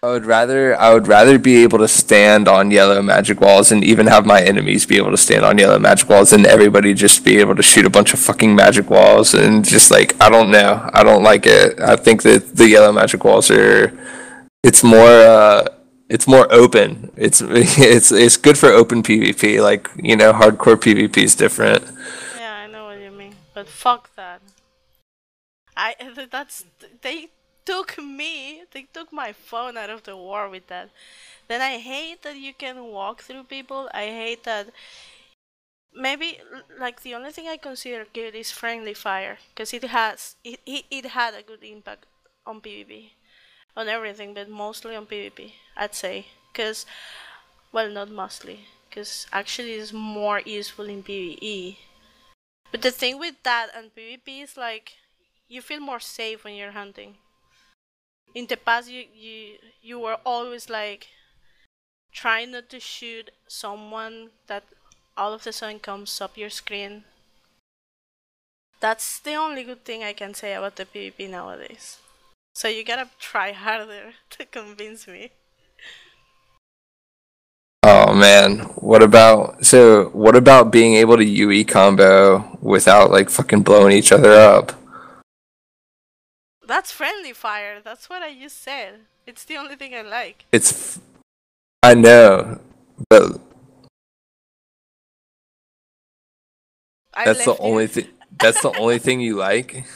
I 0.05 0.09
would 0.09 0.27
rather, 0.27 0.77
I 0.77 0.93
would 0.93 1.07
rather 1.07 1.39
be 1.39 1.63
able 1.63 1.79
to 1.79 1.87
stand 1.87 2.49
on 2.49 2.73
yellow 2.73 3.01
magic 3.03 3.41
walls 3.41 3.71
and 3.71 3.85
even 3.85 4.09
have 4.09 4.27
my 4.27 4.43
enemies 4.43 4.85
be 4.85 4.97
able 4.97 5.13
to 5.13 5.17
stand 5.17 5.45
on 5.45 5.59
yellow 5.59 5.79
magic 5.79 6.09
walls, 6.09 6.33
and 6.33 6.45
everybody 6.45 6.93
just 6.93 7.25
be 7.25 7.39
able 7.39 7.55
to 7.55 7.63
shoot 7.63 7.87
a 7.87 7.91
bunch 7.91 8.13
of 8.13 8.19
fucking 8.19 8.53
magic 8.57 8.91
walls 8.91 9.33
and 9.35 9.65
just 9.65 9.93
like 9.93 10.21
I 10.21 10.29
don't 10.29 10.51
know, 10.51 10.91
I 10.93 11.05
don't 11.05 11.23
like 11.23 11.47
it. 11.47 11.79
I 11.81 11.95
think 11.95 12.23
that 12.25 12.57
the 12.57 12.69
yellow 12.69 12.91
magic 12.93 13.23
walls 13.23 13.49
are, 13.53 13.97
it's 14.65 14.83
more, 14.83 14.99
uh, 15.09 15.69
it's 16.13 16.29
more 16.29 16.47
open. 16.53 17.11
It's 17.17 17.41
it's 17.91 18.13
it's 18.13 18.37
good 18.37 18.59
for 18.59 18.69
open 18.69 19.03
PvP. 19.03 19.63
Like 19.63 19.91
you 19.97 20.15
know, 20.15 20.33
hardcore 20.33 20.77
PvP 20.85 21.17
is 21.25 21.35
different. 21.35 21.83
Yeah, 22.39 22.55
I 22.55 22.67
know 22.67 22.85
what 22.85 23.01
you 23.01 23.11
mean, 23.11 23.35
but 23.55 23.67
fuck 23.67 24.15
that. 24.17 24.43
I 25.75 25.95
that's 26.31 26.65
they 27.01 27.29
took 27.65 27.97
me, 27.99 28.65
they 28.73 28.87
took 28.93 29.13
my 29.13 29.33
phone 29.33 29.77
out 29.79 29.89
of 29.89 30.03
the 30.03 30.17
war 30.17 30.51
with 30.51 30.67
that. 30.67 30.91
Then 31.49 31.63
I 31.63 31.79
hate 31.79 32.23
that 32.23 32.37
you 32.37 32.53
can 32.53 32.85
walk 32.85 33.23
through 33.23 33.45
people. 33.45 33.89
I 33.95 34.07
hate 34.07 34.45
that. 34.45 34.67
Maybe 35.95 36.39
like 36.79 37.03
the 37.03 37.15
only 37.15 37.33
thing 37.33 37.49
I 37.49 37.57
consider 37.57 38.07
good 38.13 38.35
is 38.35 38.51
friendly 38.51 38.95
fire 38.95 39.39
because 39.51 39.73
it 39.73 39.85
has 39.85 40.37
it, 40.45 40.61
it 40.67 40.85
it 40.91 41.07
had 41.07 41.33
a 41.35 41.43
good 41.43 41.63
impact 41.63 42.05
on 42.47 42.61
PvP, 42.61 43.13
on 43.77 43.89
everything, 43.89 44.35
but 44.35 44.49
mostly 44.51 44.95
on 44.95 45.07
PvP. 45.07 45.53
I'd 45.77 45.95
say 45.95 46.27
because 46.53 46.87
well, 47.73 47.89
not 47.89 48.11
mostly 48.11 48.67
because 48.89 49.27
actually 49.33 49.73
it's 49.73 49.93
more 49.93 50.41
useful 50.41 50.87
in 50.87 51.03
PvE. 51.03 51.77
But 52.71 52.83
the 52.83 52.91
thing 52.91 53.19
with 53.19 53.43
that 53.45 53.69
and 53.75 53.95
PvP 53.95 54.43
is 54.43 54.57
like 54.57 54.93
you 55.49 55.63
feel 55.63 55.81
more 55.81 56.01
safe 56.01 56.45
when 56.45 56.55
you're 56.55 56.73
hunting. 56.73 57.17
In 58.35 58.47
the 58.47 58.57
past, 58.57 58.91
you 58.91 59.07
you 59.15 59.59
you 59.81 59.99
were 59.99 60.19
always 60.25 60.69
like 60.69 61.09
trying 62.13 62.51
not 62.51 62.69
to 62.71 62.81
shoot 62.81 63.31
someone 63.49 64.31
that 64.47 64.65
all 65.17 65.33
of 65.33 65.47
a 65.47 65.53
sudden 65.53 65.81
comes 65.81 66.21
up 66.21 66.37
your 66.37 66.51
screen. 66.51 67.05
That's 68.81 69.19
the 69.21 69.35
only 69.35 69.65
good 69.65 69.85
thing 69.85 70.03
I 70.03 70.13
can 70.13 70.35
say 70.35 70.55
about 70.55 70.77
the 70.77 70.85
PvP 70.85 71.31
nowadays. 71.31 71.99
So 72.55 72.69
you 72.69 72.85
gotta 72.85 73.09
try 73.19 73.53
harder 73.53 74.13
to 74.31 74.45
convince 74.47 75.07
me. 75.07 75.33
Oh 77.85 78.15
man, 78.15 78.61
what 78.77 79.03
about 79.03 79.65
so 79.67 80.05
what 80.11 80.37
about 80.37 80.71
being 80.71 80.95
able 80.95 81.17
to 81.17 81.25
UE 81.25 81.65
combo 81.65 82.57
without 82.61 83.11
like 83.11 83.29
fucking 83.29 83.63
blowing 83.63 83.97
each 83.97 84.13
other 84.13 84.33
up? 84.33 84.73
That's 86.67 86.93
friendly 86.93 87.33
fire. 87.33 87.81
That's 87.83 88.09
what 88.09 88.23
I 88.23 88.39
just 88.39 88.63
said. 88.63 89.01
It's 89.27 89.45
the 89.45 89.57
only 89.57 89.75
thing 89.77 89.95
I 89.95 90.03
like. 90.03 90.45
It's 90.53 90.97
f- 90.97 91.03
I 91.83 91.95
know, 91.95 92.61
but 93.11 93.41
I 97.15 97.25
that's 97.25 97.45
the 97.45 97.57
only 97.59 97.89
thing 97.89 98.07
that's 98.39 98.63
the 98.63 98.73
only 98.79 98.99
thing 98.99 99.21
you 99.21 99.37
like? 99.37 99.85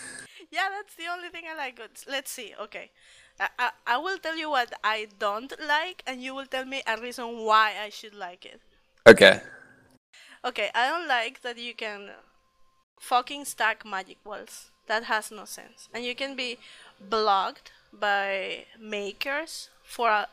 Yeah, 0.53 0.68
that's 0.70 0.94
the 0.94 1.05
only 1.12 1.29
thing 1.29 1.44
I 1.53 1.55
like. 1.55 1.79
Let's- 1.79 2.07
Let's 2.09 2.31
see. 2.31 2.55
Okay. 2.59 2.90
I, 3.38 3.49
I, 3.59 3.70
I 3.87 3.99
will 3.99 4.18
tell 4.18 4.37
you 4.37 4.51
what 4.51 4.72
I 4.83 5.09
don't 5.18 5.53
like, 5.66 6.03
and 6.07 6.22
you 6.22 6.35
will 6.35 6.46
tell 6.46 6.64
me 6.64 6.83
a 6.87 7.01
reason 7.01 7.38
why 7.38 7.75
I 7.81 7.90
should 7.90 8.14
like 8.14 8.44
it. 8.44 8.61
Okay. 9.07 9.40
Okay, 10.44 10.70
I 10.75 10.88
don't 10.88 11.09
like 11.09 11.42
that 11.42 11.59
you 11.59 11.75
can 11.75 12.11
fucking 13.01 13.44
stack 13.44 13.85
magic 13.85 14.18
walls. 14.25 14.70
That 14.87 15.05
has 15.05 15.31
no 15.31 15.44
sense. 15.44 15.88
And 15.92 16.05
you 16.05 16.14
can 16.14 16.37
be 16.37 16.59
blocked 17.01 17.72
by 17.92 18.66
makers 18.81 19.70
for 19.83 20.09
a 20.09 20.29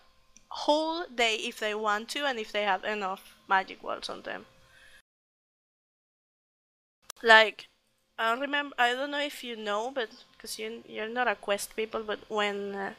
whole 0.50 1.06
day 1.08 1.36
if 1.36 1.60
they 1.60 1.74
want 1.74 2.10
to 2.10 2.26
and 2.26 2.38
if 2.38 2.52
they 2.52 2.64
have 2.64 2.84
enough 2.84 3.36
magic 3.50 3.84
walls 3.84 4.10
on 4.10 4.22
them. 4.22 4.46
Like, 7.24 7.68
I 8.24 8.30
don't 8.30 8.40
remember. 8.40 8.74
I 8.80 8.94
don't 8.94 9.12
know 9.12 9.20
if 9.20 9.44
you 9.44 9.58
know, 9.58 9.92
but 9.94 10.08
because 10.32 10.58
you 10.58 10.82
you're 10.88 11.10
not 11.10 11.28
a 11.28 11.36
quest 11.36 11.76
people, 11.76 12.04
but 12.04 12.20
when 12.30 12.74
uh, 12.74 12.94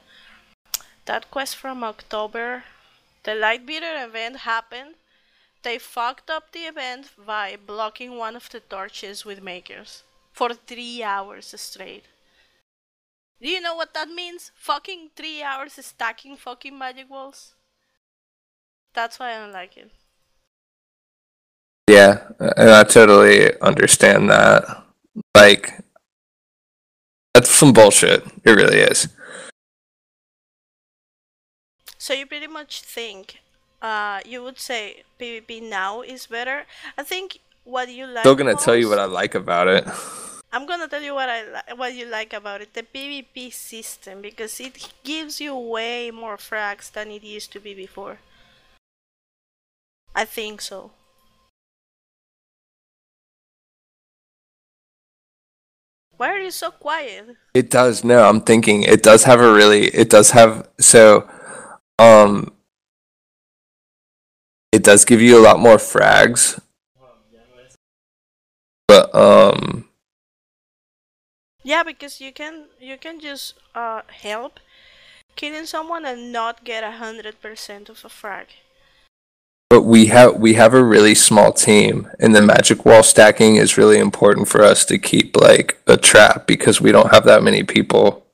that 1.06 1.30
quest 1.30 1.56
from 1.56 1.82
October, 1.82 2.64
the 3.22 3.30
Lightbearer 3.30 4.04
event 4.04 4.36
happened, 4.40 4.96
they 5.62 5.78
fucked 5.78 6.28
up 6.28 6.52
the 6.52 6.66
event 6.72 7.08
by 7.16 7.56
blocking 7.56 8.18
one 8.18 8.36
of 8.36 8.50
the 8.50 8.60
torches 8.60 9.24
with 9.24 9.42
makers 9.42 10.02
for 10.30 10.52
three 10.52 11.02
hours 11.02 11.54
straight. 11.56 12.04
Do 13.40 13.48
you 13.48 13.62
know 13.62 13.74
what 13.74 13.94
that 13.94 14.10
means? 14.10 14.50
Fucking 14.54 15.08
three 15.16 15.42
hours 15.42 15.72
stacking 15.80 16.36
fucking 16.36 16.76
magic 16.76 17.08
walls. 17.08 17.54
That's 18.92 19.18
why 19.18 19.34
I 19.34 19.38
don't 19.38 19.52
like 19.52 19.78
it. 19.78 19.90
Yeah, 21.88 22.28
I 22.58 22.84
totally 22.84 23.58
understand 23.60 24.28
that. 24.28 24.83
Like 25.36 25.72
that's 27.34 27.50
some 27.50 27.72
bullshit. 27.72 28.24
It 28.44 28.50
really 28.52 28.78
is. 28.78 29.08
So 31.98 32.12
you 32.12 32.26
pretty 32.26 32.46
much 32.46 32.82
think, 32.82 33.40
uh, 33.80 34.20
you 34.24 34.42
would 34.42 34.58
say 34.58 35.04
PvP 35.18 35.62
now 35.62 36.02
is 36.02 36.26
better. 36.26 36.66
I 36.98 37.02
think 37.02 37.38
what 37.64 37.88
you 37.88 38.06
like. 38.06 38.22
Still 38.22 38.34
gonna 38.34 38.54
tell 38.54 38.76
you 38.76 38.88
what 38.88 38.98
I 38.98 39.06
like 39.06 39.34
about 39.34 39.68
it. 39.68 39.84
I'm 40.52 40.66
gonna 40.66 40.86
tell 40.86 41.02
you 41.02 41.14
what 41.14 41.28
I 41.28 41.42
li- 41.42 41.74
what 41.74 41.94
you 41.94 42.06
like 42.06 42.32
about 42.32 42.60
it, 42.60 42.74
the 42.74 42.82
PvP 42.84 43.52
system, 43.52 44.20
because 44.22 44.60
it 44.60 44.92
gives 45.02 45.40
you 45.40 45.56
way 45.56 46.10
more 46.12 46.36
frags 46.36 46.92
than 46.92 47.10
it 47.10 47.24
used 47.24 47.50
to 47.52 47.60
be 47.60 47.74
before. 47.74 48.18
I 50.14 50.24
think 50.24 50.60
so. 50.60 50.92
Why 56.16 56.30
are 56.30 56.38
you 56.38 56.50
so 56.50 56.70
quiet? 56.70 57.36
It 57.54 57.70
does. 57.70 58.04
No, 58.04 58.28
I'm 58.28 58.40
thinking 58.40 58.82
it 58.82 59.02
does 59.02 59.24
have 59.24 59.40
a 59.40 59.52
really. 59.52 59.86
It 59.88 60.10
does 60.10 60.30
have 60.30 60.68
so. 60.78 61.28
Um. 61.98 62.52
It 64.72 64.82
does 64.82 65.04
give 65.04 65.22
you 65.22 65.38
a 65.38 65.42
lot 65.42 65.60
more 65.60 65.76
frags. 65.76 66.60
But 68.86 69.14
um. 69.14 69.88
Yeah, 71.62 71.82
because 71.82 72.20
you 72.20 72.32
can 72.32 72.66
you 72.80 72.98
can 72.98 73.20
just 73.20 73.54
uh 73.74 74.02
help 74.08 74.60
killing 75.36 75.66
someone 75.66 76.04
and 76.04 76.32
not 76.32 76.64
get 76.64 76.84
a 76.84 76.92
hundred 76.92 77.40
percent 77.40 77.88
of 77.88 78.04
a 78.04 78.08
frag. 78.08 78.48
But 79.74 79.82
we 79.82 80.06
have 80.06 80.36
we 80.36 80.54
have 80.54 80.72
a 80.72 80.84
really 80.84 81.16
small 81.16 81.52
team, 81.52 82.08
and 82.20 82.32
the 82.32 82.40
magic 82.40 82.84
wall 82.84 83.02
stacking 83.02 83.56
is 83.56 83.76
really 83.76 83.98
important 83.98 84.46
for 84.46 84.62
us 84.62 84.84
to 84.84 84.98
keep 84.98 85.36
like 85.36 85.82
a 85.88 85.96
trap 85.96 86.46
because 86.46 86.80
we 86.80 86.92
don't 86.92 87.10
have 87.10 87.24
that 87.24 87.42
many 87.42 87.64
people. 87.64 88.24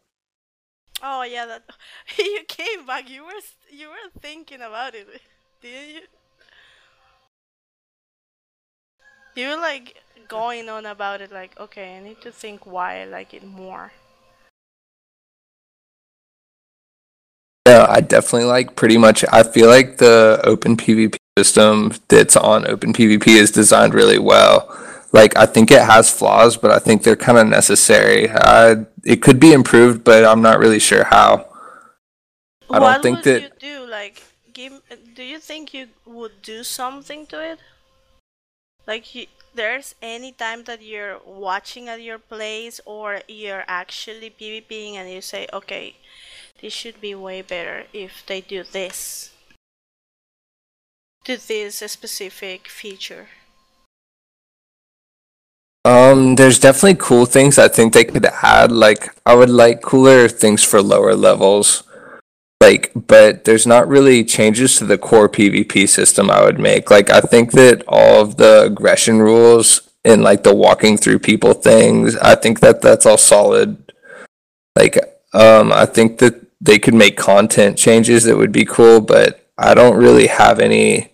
Oh 1.02 1.22
yeah, 1.22 1.46
that 1.46 1.62
you 2.18 2.42
came 2.46 2.84
back. 2.84 3.08
You 3.08 3.24
were 3.24 3.40
you 3.70 3.88
were 3.88 4.20
thinking 4.20 4.60
about 4.60 4.94
it, 4.94 5.08
didn't 5.62 5.88
you? 5.94 6.00
You 9.34 9.48
were 9.48 9.62
like 9.62 9.96
going 10.28 10.68
on 10.68 10.84
about 10.84 11.22
it, 11.22 11.32
like 11.32 11.58
okay, 11.58 11.96
I 11.96 12.02
need 12.02 12.20
to 12.20 12.30
think 12.30 12.66
why 12.66 13.00
I 13.00 13.04
like 13.06 13.32
it 13.32 13.44
more. 13.44 13.92
Yeah, 17.66 17.86
I 17.88 18.02
definitely 18.02 18.44
like 18.46 18.76
pretty 18.76 18.98
much. 18.98 19.24
I 19.32 19.42
feel 19.42 19.68
like 19.68 19.96
the 19.96 20.38
open 20.44 20.76
PvP 20.76 21.19
system 21.40 21.92
that's 22.08 22.36
on 22.36 22.66
open 22.72 22.92
PvP 22.92 23.26
is 23.44 23.50
designed 23.50 23.94
really 23.94 24.18
well. 24.32 24.56
Like 25.18 25.32
I 25.44 25.46
think 25.54 25.66
it 25.70 25.82
has 25.94 26.06
flaws, 26.18 26.52
but 26.62 26.70
I 26.70 26.78
think 26.78 26.96
they're 27.02 27.24
kind 27.28 27.38
of 27.42 27.46
necessary. 27.48 28.20
I, 28.30 28.86
it 29.04 29.18
could 29.24 29.40
be 29.46 29.52
improved, 29.60 29.98
but 30.04 30.20
I'm 30.30 30.42
not 30.48 30.58
really 30.64 30.78
sure 30.90 31.04
how. 31.04 31.30
I 32.70 32.78
don't 32.78 32.82
what 32.88 33.02
think 33.02 33.16
would 33.16 33.24
that- 33.24 33.42
you 33.42 33.50
do? 33.70 33.76
Like, 33.98 34.16
give? 34.52 34.74
Do 35.18 35.24
you 35.32 35.38
think 35.48 35.74
you 35.76 35.84
would 36.06 36.36
do 36.42 36.58
something 36.62 37.26
to 37.32 37.36
it? 37.52 37.58
Like, 38.86 39.04
you, 39.14 39.26
there's 39.54 39.94
any 40.00 40.30
time 40.32 40.64
that 40.70 40.80
you're 40.90 41.18
watching 41.26 41.88
at 41.88 42.00
your 42.08 42.18
place 42.18 42.80
or 42.86 43.20
you're 43.28 43.64
actually 43.66 44.30
PvPing 44.30 44.94
and 44.94 45.10
you 45.10 45.20
say, 45.20 45.42
okay, 45.52 45.96
this 46.60 46.72
should 46.72 47.00
be 47.00 47.14
way 47.14 47.42
better 47.42 47.84
if 47.92 48.12
they 48.26 48.40
do 48.40 48.62
this 48.62 49.29
to 51.24 51.36
this 51.36 51.76
specific 51.76 52.68
feature. 52.68 53.28
Um, 55.84 56.34
there's 56.34 56.58
definitely 56.58 56.96
cool 56.96 57.24
things 57.24 57.58
I 57.58 57.68
think 57.68 57.92
they 57.92 58.04
could 58.04 58.26
add. 58.26 58.70
Like, 58.70 59.14
I 59.24 59.34
would 59.34 59.48
like 59.48 59.80
cooler 59.80 60.28
things 60.28 60.62
for 60.62 60.82
lower 60.82 61.14
levels. 61.14 61.84
Like, 62.60 62.92
but 62.94 63.44
there's 63.44 63.66
not 63.66 63.88
really 63.88 64.22
changes 64.22 64.76
to 64.76 64.84
the 64.84 64.98
core 64.98 65.28
PvP 65.28 65.88
system 65.88 66.30
I 66.30 66.42
would 66.42 66.60
make. 66.60 66.90
Like, 66.90 67.08
I 67.08 67.20
think 67.20 67.52
that 67.52 67.82
all 67.88 68.20
of 68.20 68.36
the 68.36 68.64
aggression 68.64 69.20
rules 69.20 69.88
and 70.04 70.22
like 70.22 70.42
the 70.42 70.54
walking 70.54 70.98
through 70.98 71.20
people 71.20 71.54
things, 71.54 72.16
I 72.16 72.34
think 72.34 72.60
that 72.60 72.82
that's 72.82 73.06
all 73.06 73.16
solid. 73.16 73.92
Like, 74.76 74.98
um, 75.32 75.72
I 75.72 75.86
think 75.86 76.18
that 76.18 76.46
they 76.60 76.78
could 76.78 76.94
make 76.94 77.16
content 77.16 77.78
changes 77.78 78.24
that 78.24 78.36
would 78.36 78.52
be 78.52 78.66
cool, 78.66 79.00
but 79.00 79.39
I 79.60 79.74
don't 79.74 79.96
really 79.96 80.26
have 80.26 80.58
any 80.58 81.12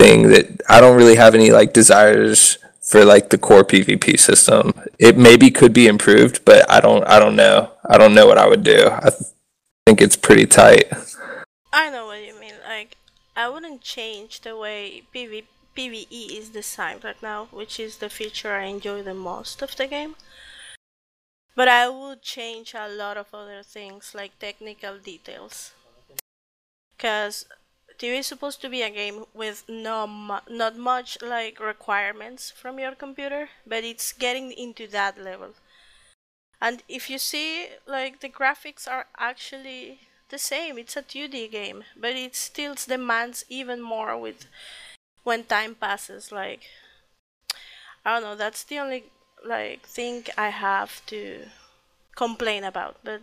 thing 0.00 0.28
that 0.30 0.60
I 0.68 0.80
don't 0.80 0.96
really 0.96 1.16
have 1.16 1.34
any 1.34 1.50
like 1.50 1.72
desires 1.72 2.58
for 2.82 3.04
like 3.04 3.30
the 3.30 3.38
core 3.38 3.64
PvP 3.64 4.18
system. 4.18 4.72
It 4.98 5.16
maybe 5.16 5.50
could 5.50 5.72
be 5.72 5.86
improved, 5.86 6.44
but 6.44 6.68
I 6.70 6.80
don't 6.80 7.04
I 7.04 7.18
don't 7.18 7.36
know. 7.36 7.70
I 7.88 7.98
don't 7.98 8.14
know 8.14 8.26
what 8.26 8.38
I 8.38 8.48
would 8.48 8.62
do. 8.62 8.90
I 8.92 9.10
th- 9.10 9.32
think 9.86 10.02
it's 10.02 10.16
pretty 10.16 10.46
tight. 10.46 10.92
I 11.72 11.90
know 11.90 12.06
what 12.06 12.24
you 12.24 12.38
mean. 12.40 12.54
Like, 12.66 12.96
I 13.36 13.48
wouldn't 13.48 13.82
change 13.82 14.40
the 14.40 14.56
way 14.56 15.02
PV- 15.14 15.44
PvE 15.76 16.38
is 16.38 16.48
designed 16.48 17.04
right 17.04 17.22
now, 17.22 17.48
which 17.52 17.78
is 17.78 17.98
the 17.98 18.08
feature 18.08 18.54
I 18.54 18.64
enjoy 18.64 19.02
the 19.02 19.14
most 19.14 19.62
of 19.62 19.76
the 19.76 19.86
game. 19.86 20.16
But 21.54 21.68
I 21.68 21.88
would 21.88 22.22
change 22.22 22.74
a 22.74 22.88
lot 22.88 23.16
of 23.16 23.32
other 23.32 23.62
things, 23.62 24.14
like 24.14 24.38
technical 24.38 24.98
details. 24.98 25.72
Because 26.96 27.46
Tibia 27.98 28.18
is 28.20 28.26
supposed 28.26 28.60
to 28.62 28.68
be 28.68 28.82
a 28.82 28.90
game 28.90 29.24
with 29.34 29.64
no 29.68 30.06
mu- 30.06 30.40
not 30.48 30.76
much 30.76 31.18
like 31.22 31.60
requirements 31.60 32.50
from 32.50 32.78
your 32.78 32.94
computer, 32.94 33.50
but 33.66 33.84
it's 33.84 34.12
getting 34.12 34.52
into 34.52 34.86
that 34.88 35.18
level. 35.18 35.54
And 36.60 36.82
if 36.86 37.08
you 37.08 37.18
see, 37.18 37.68
like 37.86 38.20
the 38.20 38.28
graphics 38.28 38.86
are 38.86 39.06
actually 39.18 40.00
the 40.28 40.38
same. 40.38 40.76
It's 40.76 40.94
a 40.96 41.00
2D 41.02 41.48
game, 41.48 41.84
but 41.96 42.14
it 42.14 42.36
still 42.36 42.74
demands 42.74 43.46
even 43.48 43.80
more 43.80 44.18
with 44.18 44.46
when 45.24 45.44
time 45.44 45.74
passes. 45.74 46.32
Like 46.32 46.68
I 48.06 48.14
don't 48.14 48.22
know. 48.22 48.34
That's 48.36 48.64
the 48.64 48.78
only 48.78 49.04
like 49.44 49.82
thing 49.86 50.24
I 50.38 50.48
have 50.48 51.04
to 51.06 51.46
complain 52.14 52.64
about. 52.64 52.98
But 53.04 53.22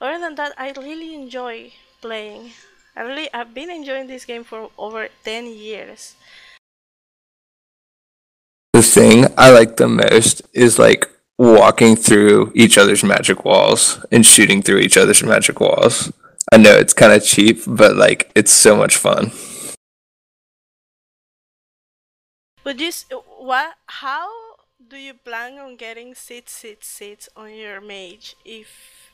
other 0.00 0.18
than 0.20 0.34
that, 0.36 0.54
I 0.58 0.72
really 0.72 1.14
enjoy 1.14 1.72
playing. 2.00 2.52
I 2.98 3.02
really 3.02 3.28
I've 3.32 3.54
been 3.54 3.70
enjoying 3.70 4.08
this 4.08 4.24
game 4.24 4.42
for 4.42 4.70
over 4.76 5.08
ten 5.24 5.46
years. 5.46 6.16
The 8.72 8.82
thing 8.82 9.26
I 9.38 9.50
like 9.50 9.76
the 9.76 9.86
most 9.86 10.42
is 10.52 10.78
like 10.80 11.06
walking 11.38 11.94
through 11.94 12.50
each 12.56 12.76
other's 12.76 13.04
magic 13.04 13.44
walls 13.44 14.04
and 14.10 14.26
shooting 14.26 14.62
through 14.62 14.78
each 14.78 14.96
other's 14.96 15.22
magic 15.22 15.60
walls. 15.60 16.12
I 16.50 16.56
know 16.56 16.72
it's 16.74 16.92
kind 16.92 17.12
of 17.12 17.24
cheap, 17.24 17.62
but 17.68 17.94
like 17.96 18.32
it's 18.34 18.50
so 18.50 18.74
much 18.76 18.96
fun. 18.96 19.30
But 22.64 22.78
this 22.78 23.06
what? 23.38 23.74
How 23.86 24.28
do 24.88 24.96
you 24.96 25.14
plan 25.14 25.58
on 25.58 25.76
getting 25.76 26.14
seats, 26.14 26.52
seats, 26.52 26.88
seats 26.88 27.28
on 27.36 27.54
your 27.54 27.80
mage 27.80 28.34
if 28.44 29.10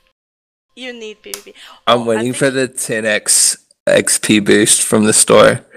you 0.74 0.92
need 0.92 1.22
PvP? 1.22 1.54
I'm 1.86 2.00
Oh, 2.00 2.04
waiting 2.04 2.32
for 2.32 2.50
the 2.50 2.68
10x 2.68 3.63
XP 3.86 4.44
boost 4.44 4.82
from 4.82 5.04
the 5.04 5.12
store. 5.12 5.64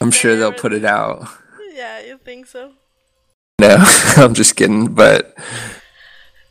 I'm 0.00 0.10
sure 0.10 0.34
they 0.34 0.40
they'll 0.40 0.52
put 0.52 0.72
it 0.72 0.84
out. 0.84 1.28
Yeah, 1.72 2.00
you 2.00 2.18
think 2.18 2.46
so? 2.46 2.72
No, 3.60 3.76
I'm 4.16 4.34
just 4.34 4.56
kidding, 4.56 4.94
but 4.94 5.36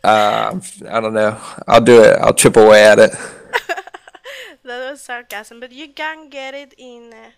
uh, 0.03 0.59
I 0.89 0.99
don't 0.99 1.13
know. 1.13 1.39
I'll 1.67 1.81
do 1.81 2.01
it. 2.01 2.17
I'll 2.19 2.33
chip 2.33 2.57
away 2.57 2.85
at 2.85 2.99
it. 2.99 3.11
that 4.63 4.91
was 4.91 5.01
sarcasm, 5.01 5.59
but 5.59 5.71
you 5.71 5.89
can 5.89 6.29
get 6.29 6.53
it 6.53 6.73
in. 6.77 7.13
Uh, 7.13 7.31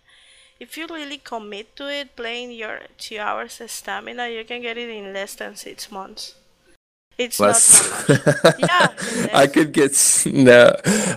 if 0.58 0.76
you 0.76 0.86
really 0.88 1.18
commit 1.18 1.74
to 1.76 1.88
it, 1.88 2.16
playing 2.16 2.52
your 2.52 2.80
two 2.98 3.18
hours 3.18 3.60
of 3.60 3.70
stamina, 3.70 4.28
you 4.28 4.44
can 4.44 4.60
get 4.60 4.76
it 4.76 4.88
in 4.88 5.12
less 5.12 5.34
than 5.34 5.56
six 5.56 5.90
months. 5.90 6.34
It's 7.20 7.40
Less. 7.40 7.82
much. 7.82 7.84
Yeah, 8.56 8.94
I 9.32 9.46
could 9.46 9.72
get 9.72 9.92
no. 10.26 10.74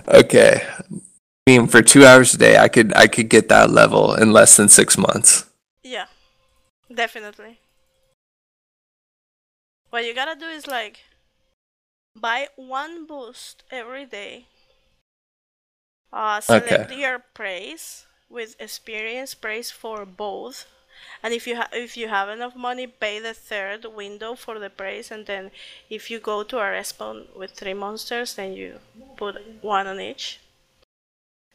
Okay. 0.08 0.62
I 0.66 1.50
mean, 1.50 1.66
for 1.68 1.82
two 1.82 2.04
hours 2.04 2.34
a 2.34 2.38
day, 2.38 2.58
I 2.58 2.68
could 2.68 2.94
I 2.94 3.06
could 3.06 3.28
get 3.28 3.48
that 3.48 3.70
level 3.70 4.14
in 4.14 4.32
less 4.32 4.56
than 4.56 4.68
six 4.68 4.96
months. 4.98 5.44
Yeah, 5.84 6.08
definitely. 6.94 7.60
What 9.90 10.04
you 10.04 10.12
gotta 10.14 10.34
do 10.36 10.46
is 10.48 10.66
like 10.66 11.04
buy 12.16 12.48
one 12.56 13.06
boost 13.06 13.62
every 13.70 14.04
day. 14.04 14.48
Uh, 16.12 16.40
Okay. 16.48 16.86
select 16.86 16.90
your 16.90 17.18
praise 17.18 18.06
with 18.30 18.56
experience 18.58 19.34
praise 19.34 19.70
for 19.70 20.06
both. 20.06 20.66
And 21.22 21.32
if 21.34 21.46
you 21.46 21.60
if 21.72 21.96
you 21.96 22.08
have 22.08 22.28
enough 22.28 22.54
money, 22.54 22.86
pay 22.86 23.18
the 23.18 23.34
third 23.34 23.84
window 23.84 24.34
for 24.34 24.58
the 24.58 24.70
praise, 24.70 25.10
and 25.10 25.26
then 25.26 25.50
if 25.88 26.10
you 26.10 26.18
go 26.20 26.42
to 26.42 26.58
a 26.58 26.62
respawn 26.62 27.34
with 27.36 27.52
three 27.52 27.74
monsters, 27.74 28.34
then 28.34 28.52
you 28.52 28.80
put 29.16 29.62
one 29.62 29.86
on 29.86 30.00
each, 30.00 30.40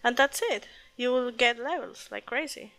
and 0.04 0.18
that's 0.18 0.42
it. 0.50 0.68
You 0.98 1.12
will 1.12 1.32
get 1.32 1.60
levels 1.60 2.10
like 2.12 2.26
crazy. 2.26 2.74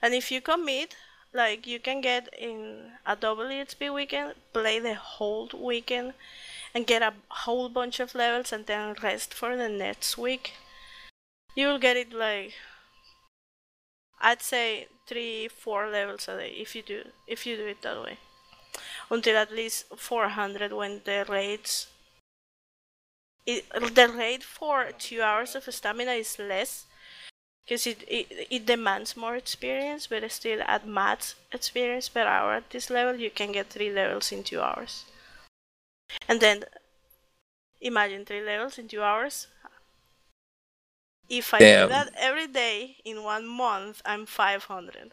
And 0.00 0.14
if 0.14 0.30
you 0.30 0.40
commit, 0.40 0.96
like 1.32 1.66
you 1.66 1.78
can 1.80 2.00
get 2.00 2.28
in 2.38 2.92
a 3.04 3.16
double 3.16 3.44
EXP 3.44 3.92
weekend, 3.92 4.34
play 4.52 4.78
the 4.78 4.94
whole 4.94 5.50
weekend, 5.54 6.14
and 6.74 6.86
get 6.86 7.02
a 7.02 7.14
whole 7.28 7.68
bunch 7.68 8.00
of 8.00 8.14
levels, 8.14 8.52
and 8.52 8.66
then 8.66 8.94
rest 9.02 9.34
for 9.34 9.56
the 9.56 9.68
next 9.68 10.16
week. 10.16 10.52
You 11.54 11.66
will 11.66 11.78
get 11.78 11.96
it 11.96 12.12
like 12.12 12.54
I'd 14.20 14.42
say 14.42 14.88
three, 15.06 15.48
four 15.48 15.88
levels 15.88 16.28
a 16.28 16.36
day 16.36 16.50
if 16.50 16.74
you 16.74 16.82
do 16.82 17.04
if 17.26 17.46
you 17.46 17.56
do 17.56 17.66
it 17.66 17.82
that 17.82 18.02
way. 18.02 18.18
Until 19.10 19.36
at 19.36 19.52
least 19.52 19.86
400 19.96 20.72
when 20.72 21.02
the 21.04 21.26
raids. 21.28 21.88
It, 23.46 23.68
the 23.70 24.08
raid 24.08 24.44
for 24.44 24.92
two 24.92 25.22
hours 25.22 25.56
of 25.56 25.64
stamina 25.74 26.12
is 26.12 26.38
less 26.38 26.86
because 27.64 27.86
it, 27.86 28.02
it 28.08 28.48
it 28.50 28.66
demands 28.66 29.16
more 29.16 29.36
experience, 29.36 30.06
but 30.08 30.30
still 30.32 30.62
at 30.62 30.86
max 30.86 31.36
experience 31.52 32.08
per 32.08 32.24
hour 32.26 32.54
at 32.54 32.70
this 32.70 32.90
level, 32.90 33.16
you 33.16 33.30
can 33.30 33.52
get 33.52 33.70
three 33.70 33.90
levels 33.92 34.32
in 34.32 34.44
two 34.44 34.60
hours. 34.60 35.04
And 36.28 36.40
then 36.40 36.64
imagine 37.80 38.24
three 38.24 38.40
levels 38.40 38.78
in 38.78 38.86
two 38.88 39.02
hours. 39.02 39.48
If 41.28 41.52
I 41.52 41.58
do 41.58 41.88
that 41.88 42.10
every 42.16 42.46
day 42.46 42.96
in 43.04 43.22
one 43.22 43.46
month, 43.46 44.00
I'm 44.04 44.24
500. 44.24 45.12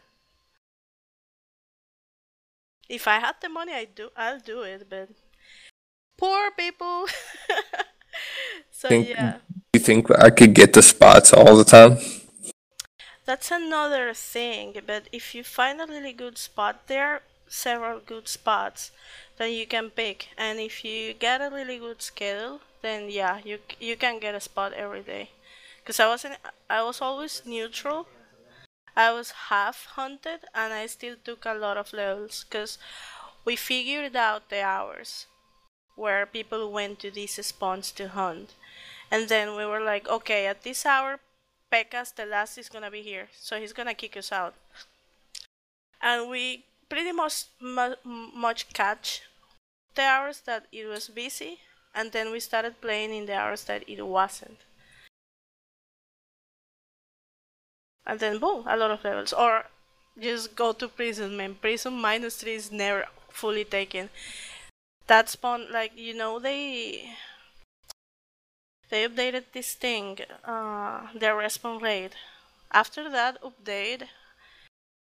If 2.88 3.06
I 3.08 3.18
had 3.18 3.36
the 3.42 3.48
money, 3.48 3.72
I 3.72 3.84
do. 3.84 4.10
I'll 4.16 4.40
do 4.40 4.62
it, 4.62 4.88
but 4.88 5.10
poor 6.16 6.50
people. 6.52 7.06
so 8.70 8.88
Think 8.88 9.08
yeah. 9.08 9.38
you 9.74 9.80
think 9.80 10.10
I 10.10 10.30
could 10.30 10.54
get 10.54 10.72
the 10.72 10.82
spots 10.82 11.32
all 11.32 11.56
the 11.56 11.64
time? 11.64 11.98
That's 13.26 13.50
another 13.50 14.14
thing, 14.14 14.76
but 14.86 15.08
if 15.12 15.34
you 15.34 15.42
find 15.42 15.80
a 15.80 15.86
really 15.86 16.12
good 16.12 16.38
spot, 16.38 16.86
there 16.86 17.06
are 17.08 17.22
several 17.48 17.98
good 17.98 18.28
spots 18.28 18.92
that 19.36 19.50
you 19.50 19.66
can 19.66 19.90
pick, 19.90 20.28
and 20.38 20.60
if 20.60 20.84
you 20.84 21.12
get 21.12 21.40
a 21.40 21.50
really 21.52 21.78
good 21.78 22.00
schedule, 22.00 22.60
then 22.82 23.10
yeah, 23.10 23.40
you 23.44 23.58
you 23.80 23.96
can 23.96 24.20
get 24.20 24.36
a 24.36 24.40
spot 24.40 24.72
every 24.74 25.02
day. 25.02 25.30
Cause 25.86 26.00
I 26.00 26.08
wasn't, 26.08 26.36
I 26.68 26.82
was 26.82 27.00
always 27.00 27.42
neutral. 27.46 28.08
I 28.96 29.12
was 29.12 29.30
half 29.48 29.86
hunted, 29.86 30.40
and 30.54 30.72
I 30.72 30.86
still 30.86 31.16
took 31.22 31.46
a 31.46 31.54
lot 31.54 31.76
of 31.78 31.92
levels. 31.94 32.44
Cause 32.50 32.78
we 33.44 33.56
figured 33.56 34.16
out 34.16 34.50
the 34.50 34.62
hours 34.62 35.26
where 35.96 36.26
people 36.26 36.72
went 36.72 36.98
to 37.00 37.10
these 37.10 37.44
spawns 37.46 37.92
to 37.92 38.08
hunt, 38.08 38.54
and 39.10 39.28
then 39.28 39.56
we 39.56 39.64
were 39.64 39.80
like, 39.80 40.08
okay, 40.08 40.46
at 40.46 40.62
this 40.62 40.84
hour, 40.84 41.20
Pekkas 41.72 42.14
the 42.14 42.26
last 42.26 42.58
is 42.58 42.68
gonna 42.68 42.90
be 42.90 43.02
here, 43.02 43.28
so 43.38 43.58
he's 43.60 43.72
gonna 43.72 43.94
kick 43.94 44.16
us 44.16 44.32
out. 44.32 44.54
And 46.00 46.30
we 46.30 46.64
pretty 46.88 47.12
much 47.12 47.44
mu- 47.60 47.96
much 48.04 48.72
catch 48.72 49.22
the 49.94 50.02
hours 50.02 50.40
that 50.42 50.66
it 50.72 50.86
was 50.86 51.08
busy, 51.08 51.60
and 51.94 52.12
then 52.12 52.32
we 52.32 52.40
started 52.40 52.80
playing 52.80 53.14
in 53.14 53.26
the 53.26 53.34
hours 53.34 53.64
that 53.64 53.88
it 53.88 54.02
wasn't. 54.02 54.65
And 58.06 58.20
then 58.20 58.38
boom, 58.38 58.64
a 58.66 58.76
lot 58.76 58.90
of 58.90 59.04
levels. 59.04 59.32
Or 59.32 59.66
just 60.18 60.56
go 60.56 60.72
to 60.72 60.88
prison, 60.88 61.36
man. 61.36 61.56
Prison 61.56 61.94
minus 61.94 62.36
three 62.36 62.54
is 62.54 62.72
never 62.72 63.06
fully 63.28 63.64
taken. 63.64 64.10
That 65.08 65.28
spawn, 65.28 65.72
like 65.72 65.96
you 65.96 66.14
know, 66.14 66.38
they 66.38 67.16
they 68.88 69.06
updated 69.06 69.44
this 69.52 69.74
thing, 69.74 70.18
uh, 70.44 71.08
their 71.14 71.34
respawn 71.36 71.80
rate. 71.80 72.14
After 72.72 73.08
that 73.10 73.40
update, 73.42 74.08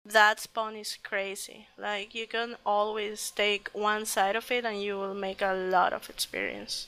that 0.07 0.41
spawn 0.41 0.77
is 0.77 0.97
crazy. 1.03 1.69
Like 1.77 2.15
you 2.15 2.27
can 2.27 2.57
always 2.65 3.31
take 3.31 3.69
one 3.73 4.07
side 4.07 4.37
of 4.37 4.51
it 4.51 4.65
and 4.65 4.81
you 4.83 4.97
will 4.97 5.15
make 5.15 5.43
a 5.43 5.53
lot 5.53 5.93
of 5.93 6.09
experience. 6.09 6.87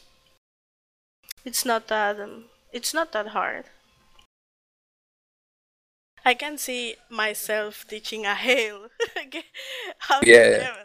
It's 1.47 1.65
not 1.65 1.89
that 1.89 2.21
um, 2.21 2.51
it's 2.73 2.93
not 2.93 3.13
that 3.13 3.29
hard. 3.29 3.71
I 6.27 6.35
can 6.35 6.59
see 6.59 6.97
myself 7.09 7.87
teaching 7.87 8.27
a 8.27 8.35
hail 8.35 8.89
Yeah. 10.23 10.75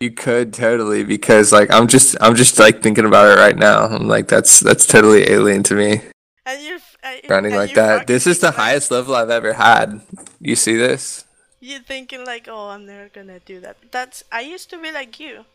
You 0.00 0.12
could 0.12 0.52
totally 0.52 1.02
because 1.02 1.50
like 1.50 1.72
I'm 1.72 1.88
just 1.88 2.14
I'm 2.20 2.36
just 2.36 2.56
like 2.60 2.84
thinking 2.84 3.04
about 3.04 3.26
it 3.36 3.40
right 3.40 3.56
now. 3.56 3.86
I'm 3.86 4.06
like 4.06 4.28
that's 4.28 4.60
that's 4.60 4.86
totally 4.86 5.28
alien 5.28 5.64
to 5.64 5.74
me. 5.74 6.02
and 6.46 6.80
uh, 7.02 7.26
Grinding 7.26 7.56
like 7.56 7.74
that. 7.74 8.06
This 8.06 8.24
is 8.24 8.38
the 8.38 8.52
highest 8.52 8.92
level 8.92 9.16
I've 9.16 9.28
ever 9.28 9.54
had. 9.54 10.00
You 10.40 10.54
see 10.54 10.76
this? 10.76 11.24
You're 11.58 11.80
thinking 11.80 12.24
like, 12.24 12.46
oh, 12.46 12.68
I'm 12.68 12.86
never 12.86 13.08
gonna 13.08 13.40
do 13.40 13.58
that. 13.58 13.76
That's 13.90 14.22
I 14.30 14.42
used 14.42 14.70
to 14.70 14.78
be 14.80 14.92
like 14.92 15.18
you. 15.18 15.46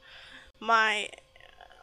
My 0.60 1.08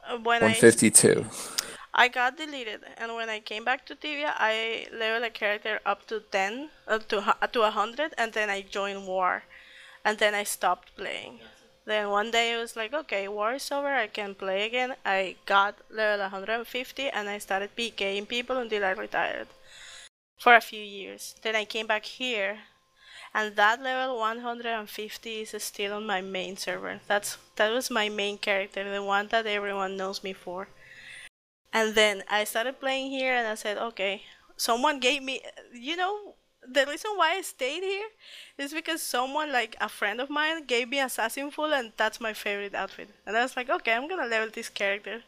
uh, 0.06 0.18
when 0.18 0.42
I 0.42 0.52
152. 0.52 1.24
I 1.24 1.59
got 2.08 2.36
deleted, 2.36 2.84
and 2.96 3.14
when 3.14 3.28
I 3.30 3.38
came 3.38 3.64
back 3.64 3.86
to 3.86 3.94
Tibia, 3.94 4.34
I 4.36 4.88
leveled 4.92 5.22
a 5.22 5.30
character 5.30 5.80
up 5.86 6.06
to 6.08 6.18
ten, 6.18 6.70
up 6.88 7.06
to 7.10 7.20
hu- 7.20 7.46
to 7.52 7.62
a 7.62 7.70
hundred, 7.70 8.12
and 8.18 8.32
then 8.32 8.50
I 8.50 8.62
joined 8.62 9.06
War, 9.06 9.44
and 10.04 10.18
then 10.18 10.34
I 10.34 10.42
stopped 10.44 10.96
playing. 10.96 11.40
Then 11.84 12.10
one 12.10 12.30
day 12.32 12.54
I 12.54 12.58
was 12.58 12.76
like, 12.76 12.92
okay, 12.92 13.28
War 13.28 13.54
is 13.54 13.70
over, 13.70 13.94
I 13.94 14.08
can 14.08 14.34
play 14.34 14.66
again. 14.66 14.96
I 15.04 15.36
got 15.46 15.76
level 15.90 16.20
150, 16.20 17.08
and 17.10 17.28
I 17.28 17.38
started 17.38 17.76
PKing 17.76 18.26
people 18.28 18.56
until 18.56 18.84
I 18.84 18.90
retired 18.90 19.48
for 20.38 20.56
a 20.56 20.60
few 20.60 20.82
years. 20.82 21.36
Then 21.42 21.54
I 21.54 21.64
came 21.64 21.86
back 21.86 22.04
here, 22.04 22.60
and 23.34 23.56
that 23.56 23.82
level 23.82 24.18
150 24.18 25.40
is 25.42 25.54
still 25.64 25.94
on 25.94 26.06
my 26.06 26.20
main 26.20 26.56
server. 26.56 27.00
That's 27.06 27.38
that 27.56 27.72
was 27.72 27.90
my 27.90 28.08
main 28.08 28.38
character, 28.38 28.90
the 28.90 29.02
one 29.02 29.28
that 29.28 29.46
everyone 29.46 29.96
knows 29.96 30.24
me 30.24 30.32
for. 30.32 30.68
And 31.72 31.94
then 31.94 32.24
I 32.28 32.44
started 32.44 32.80
playing 32.80 33.10
here 33.10 33.34
and 33.34 33.46
I 33.46 33.54
said, 33.54 33.78
okay, 33.78 34.22
someone 34.56 34.98
gave 34.98 35.22
me, 35.22 35.40
you 35.72 35.96
know, 35.96 36.34
the 36.66 36.84
reason 36.86 37.12
why 37.16 37.36
I 37.36 37.42
stayed 37.42 37.82
here 37.82 38.08
is 38.58 38.72
because 38.72 39.02
someone, 39.02 39.52
like 39.52 39.76
a 39.80 39.88
friend 39.88 40.20
of 40.20 40.30
mine, 40.30 40.64
gave 40.66 40.88
me 40.88 41.00
Assassin 41.00 41.50
Full 41.50 41.72
and 41.72 41.92
that's 41.96 42.20
my 42.20 42.32
favorite 42.32 42.74
outfit. 42.74 43.08
And 43.26 43.36
I 43.36 43.42
was 43.42 43.56
like, 43.56 43.70
okay, 43.70 43.94
I'm 43.94 44.08
gonna 44.08 44.26
level 44.26 44.50
this 44.52 44.68
character. 44.68 45.22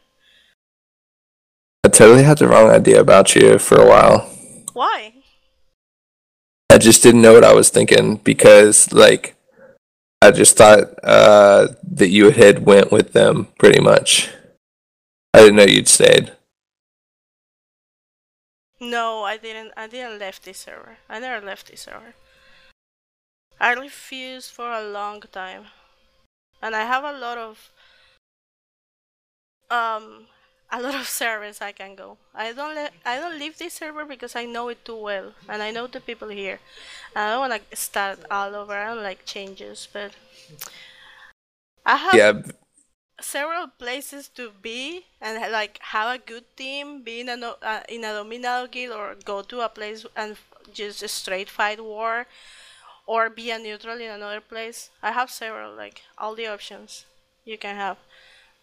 I 1.84 1.88
totally 1.88 2.22
had 2.22 2.38
the 2.38 2.48
wrong 2.48 2.70
idea 2.70 3.00
about 3.00 3.34
you 3.34 3.58
for 3.58 3.80
a 3.80 3.86
while. 3.86 4.30
Why? 4.72 5.14
I 6.70 6.78
just 6.78 7.02
didn't 7.02 7.22
know 7.22 7.34
what 7.34 7.44
I 7.44 7.54
was 7.54 7.70
thinking 7.70 8.16
because 8.16 8.92
like 8.92 9.36
I 10.22 10.30
just 10.30 10.56
thought 10.56 10.94
uh 11.02 11.68
that 11.82 12.08
you 12.08 12.30
had 12.30 12.64
went 12.64 12.92
with 12.92 13.12
them 13.12 13.48
pretty 13.58 13.80
much. 13.80 14.30
I 15.34 15.40
didn't 15.40 15.56
know 15.56 15.64
you'd 15.64 15.88
stayed. 15.88 16.32
No, 18.80 19.22
I 19.22 19.38
didn't. 19.38 19.72
I 19.78 19.86
didn't 19.86 20.18
left 20.18 20.44
this 20.44 20.58
server. 20.58 20.98
I 21.08 21.18
never 21.20 21.44
left 21.44 21.68
this 21.68 21.80
server. 21.82 22.14
I 23.58 23.72
refused 23.72 24.50
for 24.50 24.70
a 24.70 24.82
long 24.84 25.22
time, 25.22 25.68
and 26.62 26.76
I 26.76 26.84
have 26.84 27.04
a 27.04 27.12
lot 27.12 27.38
of 27.38 27.70
um 29.70 30.26
a 30.70 30.80
lot 30.80 30.94
of 30.94 31.06
servers 31.08 31.60
I 31.60 31.72
can 31.72 31.94
go. 31.94 32.18
I 32.34 32.52
don't 32.52 32.74
let 32.74 32.92
I 33.04 33.18
don't 33.18 33.38
leave 33.38 33.58
this 33.58 33.74
server 33.74 34.04
because 34.04 34.36
I 34.36 34.44
know 34.46 34.68
it 34.68 34.84
too 34.84 34.96
well, 34.96 35.32
and 35.48 35.62
I 35.62 35.70
know 35.70 35.86
the 35.86 36.00
people 36.00 36.28
here. 36.28 36.60
I 37.16 37.30
don't 37.30 37.48
want 37.50 37.70
to 37.70 37.76
start 37.76 38.20
all 38.30 38.54
over. 38.54 38.74
I 38.74 38.94
don't 38.94 39.02
like 39.02 39.24
changes, 39.24 39.88
but 39.92 40.12
I 41.86 41.96
have 41.96 42.14
Yeah, 42.14 42.42
several 43.24 43.68
places 43.68 44.28
to 44.28 44.50
be 44.62 45.04
and 45.20 45.40
like 45.52 45.78
have 45.80 46.14
a 46.14 46.18
good 46.18 46.44
team 46.56 47.02
be 47.02 47.20
in 47.20 47.28
a 47.28 47.36
uh, 47.62 47.82
in 47.88 48.04
a 48.04 48.08
dominado 48.08 48.70
guild 48.70 48.94
or 48.96 49.14
go 49.24 49.42
to 49.42 49.60
a 49.60 49.68
place 49.68 50.06
and 50.16 50.36
just 50.72 51.02
a 51.02 51.08
straight 51.08 51.48
fight 51.50 51.82
war 51.82 52.26
or 53.06 53.30
be 53.30 53.50
a 53.50 53.58
neutral 53.58 53.98
in 54.00 54.10
another 54.10 54.40
place. 54.40 54.90
I 55.02 55.12
have 55.12 55.30
several 55.30 55.74
like 55.74 56.02
all 56.18 56.34
the 56.34 56.46
options 56.46 57.04
you 57.44 57.58
can 57.58 57.76
have 57.76 57.98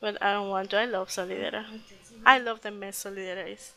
but 0.02 0.22
i 0.22 0.34
don't 0.34 0.50
want 0.50 0.70
to. 0.72 0.78
I 0.80 0.86
love 0.86 1.10
solidera. 1.10 1.66
I 2.26 2.40
love 2.40 2.62
the 2.62 2.72
mess 2.72 3.04
solidera 3.04 3.48
is. 3.54 3.74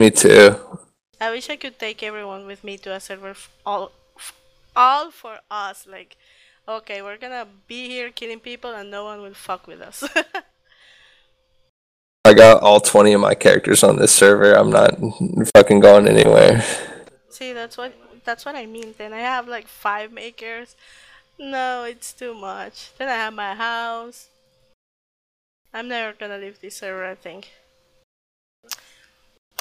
Me 0.00 0.10
too. 0.10 0.78
i 1.20 1.30
wish 1.30 1.48
i 1.50 1.56
could 1.56 1.78
take 1.78 2.02
everyone 2.02 2.46
with 2.46 2.62
me 2.64 2.76
to 2.78 2.92
a 2.92 3.00
server 3.00 3.30
f- 3.30 3.50
all 3.66 3.92
f- 4.16 4.34
all 4.76 5.10
for 5.10 5.38
us 5.50 5.86
like 5.86 6.16
okay 6.68 7.02
we're 7.02 7.16
gonna 7.16 7.46
be 7.66 7.88
here 7.88 8.10
killing 8.10 8.40
people 8.40 8.70
and 8.70 8.90
no 8.90 9.04
one 9.04 9.22
will 9.22 9.34
fuck 9.34 9.66
with 9.66 9.80
us 9.80 10.04
I 12.28 12.34
got 12.34 12.62
all 12.62 12.78
20 12.78 13.14
of 13.14 13.22
my 13.22 13.34
characters 13.34 13.82
on 13.82 13.96
this 13.96 14.12
server. 14.12 14.52
I'm 14.52 14.68
not 14.68 14.98
fucking 15.54 15.80
going 15.80 16.06
anywhere. 16.06 16.62
See, 17.30 17.54
that's 17.54 17.78
what 17.78 17.94
that's 18.22 18.44
what 18.44 18.54
I 18.54 18.66
mean. 18.66 18.94
Then 18.98 19.14
I 19.14 19.20
have 19.20 19.48
like 19.48 19.66
five 19.66 20.12
makers. 20.12 20.76
No, 21.38 21.84
it's 21.84 22.12
too 22.12 22.34
much. 22.34 22.90
Then 22.98 23.08
I 23.08 23.14
have 23.14 23.32
my 23.32 23.54
house. 23.54 24.28
I'm 25.72 25.88
never 25.88 26.12
gonna 26.12 26.36
leave 26.36 26.60
this 26.60 26.76
server. 26.76 27.06
I 27.06 27.14
think. 27.14 27.48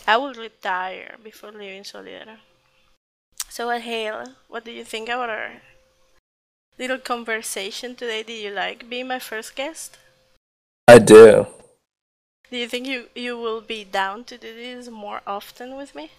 I 0.06 0.18
will 0.18 0.34
retire 0.34 1.16
before 1.24 1.54
leaving 1.54 1.84
Solidera. 1.84 2.38
So, 3.50 3.70
uh, 3.70 3.80
Hail, 3.80 4.36
what 4.50 4.66
do 4.66 4.72
you 4.72 4.84
think 4.84 5.08
about 5.08 5.30
our 5.30 5.62
little 6.78 6.98
conversation 7.00 7.96
today? 7.96 8.24
Did 8.24 8.42
you 8.44 8.52
like 8.52 8.90
being 8.90 9.08
my 9.08 9.20
first 9.20 9.56
guest? 9.56 9.98
I 10.88 11.00
do. 11.00 11.48
Do 12.50 12.58
you 12.58 12.68
think 12.68 12.88
you 12.88 13.08
you 13.16 13.38
will 13.38 13.62
be 13.62 13.84
down 13.84 14.24
to 14.26 14.38
do 14.38 14.54
this 14.56 14.90
more 14.90 15.22
often 15.28 15.76
with 15.76 15.94
me? 15.96 16.10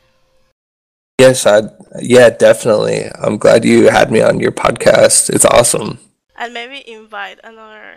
Yes, 1.21 1.47
I 1.47 1.63
yeah, 2.01 2.31
definitely. 2.31 3.09
I'm 3.15 3.39
glad 3.39 3.65
you 3.65 3.89
had 3.89 4.11
me 4.11 4.21
on 4.21 4.39
your 4.41 4.53
podcast. 4.53 5.31
It's 5.31 5.45
awesome. 5.47 5.99
And 6.37 6.55
maybe 6.55 6.89
invite 6.89 7.41
another 7.43 7.97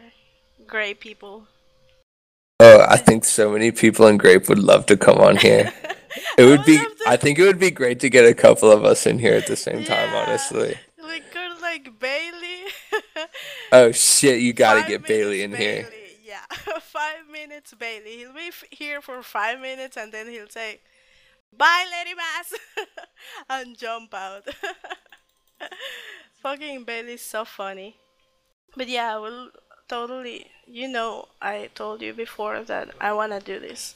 gray 0.66 0.94
people 0.94 1.48
Oh, 2.64 2.86
I 2.88 2.98
think 2.98 3.26
so 3.26 3.52
many 3.52 3.72
people 3.72 4.06
in 4.06 4.18
Grape 4.18 4.48
would 4.48 4.60
love 4.60 4.86
to 4.86 4.96
come 4.98 5.18
on 5.18 5.38
here. 5.38 5.74
It 6.38 6.44
I 6.44 6.46
would 6.46 6.60
would 6.60 6.66
be 6.66 6.78
to- 6.78 6.96
I 7.08 7.16
think 7.16 7.40
it 7.40 7.44
would 7.44 7.58
be 7.58 7.72
great 7.72 8.02
to 8.02 8.10
get 8.10 8.26
a 8.26 8.34
couple 8.34 8.70
of 8.70 8.84
us 8.84 9.06
in 9.08 9.18
here 9.18 9.34
at 9.34 9.48
the 9.48 9.56
same 9.56 9.84
time, 9.94 10.14
honestly. 10.14 10.76
We 11.02 11.22
could 11.22 11.62
like 11.62 12.00
Bailey. 12.00 12.31
Oh 13.72 13.92
shit, 13.92 14.42
you 14.42 14.54
gotta 14.54 14.82
Five 14.82 14.90
get 14.90 15.08
Bailey 15.08 15.42
in 15.44 15.52
minutes 15.52 15.90
here. 15.90 15.90
Yeah, 16.24 16.46
five 16.82 17.30
minutes 17.32 17.74
Bailey. 17.74 18.18
He'll 18.18 18.34
be 18.34 18.48
f- 18.48 18.64
here 18.72 19.02
for 19.02 19.22
five 19.24 19.60
minutes 19.60 19.98
and 19.98 20.12
then 20.12 20.28
he'll 20.28 20.50
say, 20.50 20.80
"Bye, 21.58 21.86
Lady 21.92 22.16
Mass," 22.16 22.54
and 23.50 23.78
jump 23.78 24.14
out. 24.14 24.48
Fucking 26.42 26.84
Bailey's 26.84 27.22
so 27.22 27.46
funny. 27.46 27.96
But 28.76 28.88
yeah, 28.90 29.18
we'll 29.18 29.52
totally. 29.90 30.48
You 30.68 30.88
know, 30.90 31.28
I 31.42 31.70
told 31.76 32.02
you 32.02 32.14
before 32.14 32.64
that 32.64 32.92
I 33.02 33.14
wanna 33.14 33.40
do 33.40 33.60
this. 33.60 33.96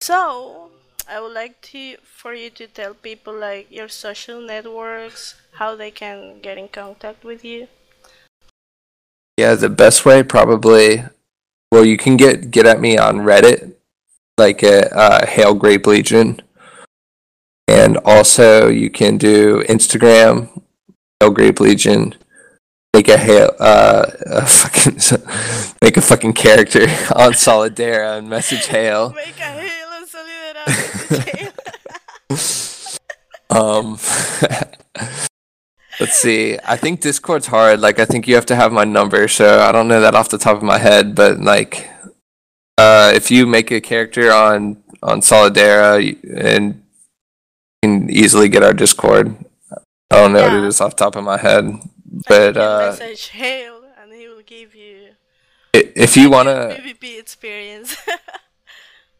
So 0.00 0.70
I 1.08 1.20
would 1.20 1.34
like 1.34 1.60
to 1.72 1.96
for 2.02 2.34
you 2.34 2.50
to 2.50 2.66
tell 2.68 2.94
people 2.94 3.34
like 3.34 3.70
your 3.70 3.88
social 3.88 4.40
networks, 4.40 5.34
how 5.54 5.76
they 5.76 5.90
can 5.90 6.40
get 6.40 6.58
in 6.58 6.68
contact 6.68 7.24
with 7.24 7.44
you. 7.44 7.68
Yeah, 9.36 9.54
the 9.54 9.68
best 9.68 10.06
way 10.06 10.22
probably 10.22 11.04
well 11.72 11.84
you 11.84 11.96
can 11.96 12.16
get 12.16 12.50
get 12.50 12.66
at 12.66 12.80
me 12.80 12.96
on 12.96 13.18
Reddit, 13.18 13.74
like 14.38 14.62
at 14.62 14.92
uh 14.92 15.26
Hail 15.26 15.54
Grape 15.54 15.86
Legion. 15.86 16.40
And 17.66 17.96
also 17.98 18.68
you 18.68 18.90
can 18.90 19.18
do 19.18 19.64
Instagram, 19.68 20.62
Hail 21.20 21.30
Grape 21.30 21.60
Legion. 21.60 22.14
Make 22.92 23.08
a 23.08 23.18
hail 23.18 23.50
uh 23.58 24.06
a 24.26 24.46
fucking 24.46 24.98
make 25.82 25.96
a 25.96 26.02
fucking 26.02 26.34
character 26.34 26.82
on 27.14 27.32
Solidera 27.32 28.18
and 28.18 28.28
message 28.28 28.66
Hail. 28.66 29.12
Make 29.12 29.38
a 29.38 29.42
hail 29.42 29.88
on 29.88 30.06
with. 32.30 32.60
Um, 33.50 33.98
let's 36.00 36.18
see. 36.18 36.58
I 36.64 36.76
think 36.76 37.00
Discord's 37.00 37.46
hard. 37.46 37.80
Like, 37.80 37.98
I 37.98 38.04
think 38.04 38.26
you 38.28 38.34
have 38.34 38.46
to 38.46 38.56
have 38.56 38.72
my 38.72 38.84
number, 38.84 39.28
so 39.28 39.60
I 39.60 39.72
don't 39.72 39.88
know 39.88 40.00
that 40.00 40.14
off 40.14 40.28
the 40.28 40.38
top 40.38 40.56
of 40.56 40.62
my 40.62 40.78
head. 40.78 41.14
But 41.14 41.40
like, 41.40 41.88
uh, 42.78 43.12
if 43.14 43.30
you 43.30 43.46
make 43.46 43.70
a 43.70 43.80
character 43.80 44.32
on 44.32 44.82
on 45.02 45.20
Solidera 45.20 45.98
and 46.36 46.82
you 47.82 47.88
can 48.00 48.10
easily 48.10 48.48
get 48.48 48.62
our 48.62 48.72
Discord. 48.72 49.36
I 50.10 50.16
don't 50.16 50.32
know 50.32 50.42
what 50.42 50.52
it 50.54 50.62
Yeah. 50.62 50.66
is 50.68 50.80
off 50.80 50.96
the 50.96 51.04
top 51.04 51.16
of 51.16 51.24
my 51.24 51.36
head, 51.36 51.78
but 52.28 52.56
uh, 52.56 52.96
message 52.98 53.28
hail 53.28 53.82
and 54.00 54.12
he 54.12 54.28
will 54.28 54.42
give 54.46 54.74
you 54.74 55.08
if 55.74 56.16
you 56.16 56.30
wanna, 56.30 56.76
PvP 56.80 57.18
experience. 57.18 57.96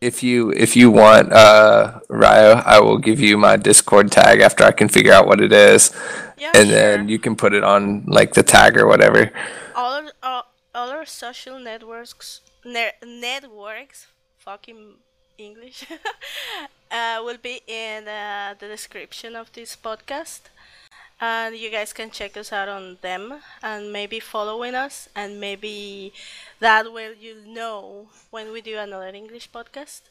if 0.05 0.23
you 0.23 0.51
if 0.53 0.77
you 0.77 0.91
want 0.91 1.33
uh 1.33 2.01
Ryo, 2.09 2.63
I 2.75 2.81
will 2.81 2.99
give 2.99 3.21
you 3.21 3.37
my 3.39 3.57
Discord 3.57 4.11
tag 4.13 4.41
after 4.41 4.63
I 4.65 4.73
can 4.73 4.89
figure 4.89 5.13
out 5.13 5.27
what 5.27 5.41
it 5.41 5.53
is, 5.53 5.93
Yeah, 6.39 6.53
and 6.55 6.69
sure. 6.69 6.77
then 6.79 7.09
you 7.09 7.19
can 7.19 7.35
put 7.37 7.53
it 7.55 7.65
on 7.65 8.05
like 8.07 8.35
the 8.35 8.43
tag 8.43 8.77
or 8.77 8.87
whatever. 8.87 9.31
all 9.75 9.93
our, 10.01 10.11
all, 10.23 10.45
all 10.75 10.91
our 10.91 11.07
social 11.07 11.59
networks 11.59 12.41
ne- 12.65 12.99
networks 13.03 14.07
fucking 14.39 14.83
english 15.39 15.85
uh, 16.91 17.19
will 17.25 17.39
be 17.51 17.61
in 17.67 18.07
uh, 18.07 18.55
the 18.61 18.69
description 18.69 19.35
of 19.35 19.51
this 19.53 19.75
podcast 19.77 20.43
and 21.21 21.57
you 21.57 21.71
guys 21.71 21.93
can 21.93 22.11
check 22.11 22.37
us 22.37 22.53
out 22.53 22.69
on 22.69 22.99
them 23.03 23.41
and 23.63 23.93
maybe 23.93 24.21
following 24.21 24.75
us 24.75 25.09
and 25.15 25.41
maybe 25.41 26.13
that 26.61 26.93
will 26.93 27.15
you'll 27.15 27.47
know 27.47 28.09
when 28.31 28.53
we 28.53 28.61
do 28.61 28.77
another 28.79 29.09
english 29.09 29.51
podcast 29.51 30.03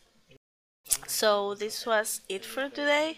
so 1.08 1.56
this 1.56 1.86
was 1.86 2.22
it 2.28 2.44
for 2.46 2.68
today 2.70 3.18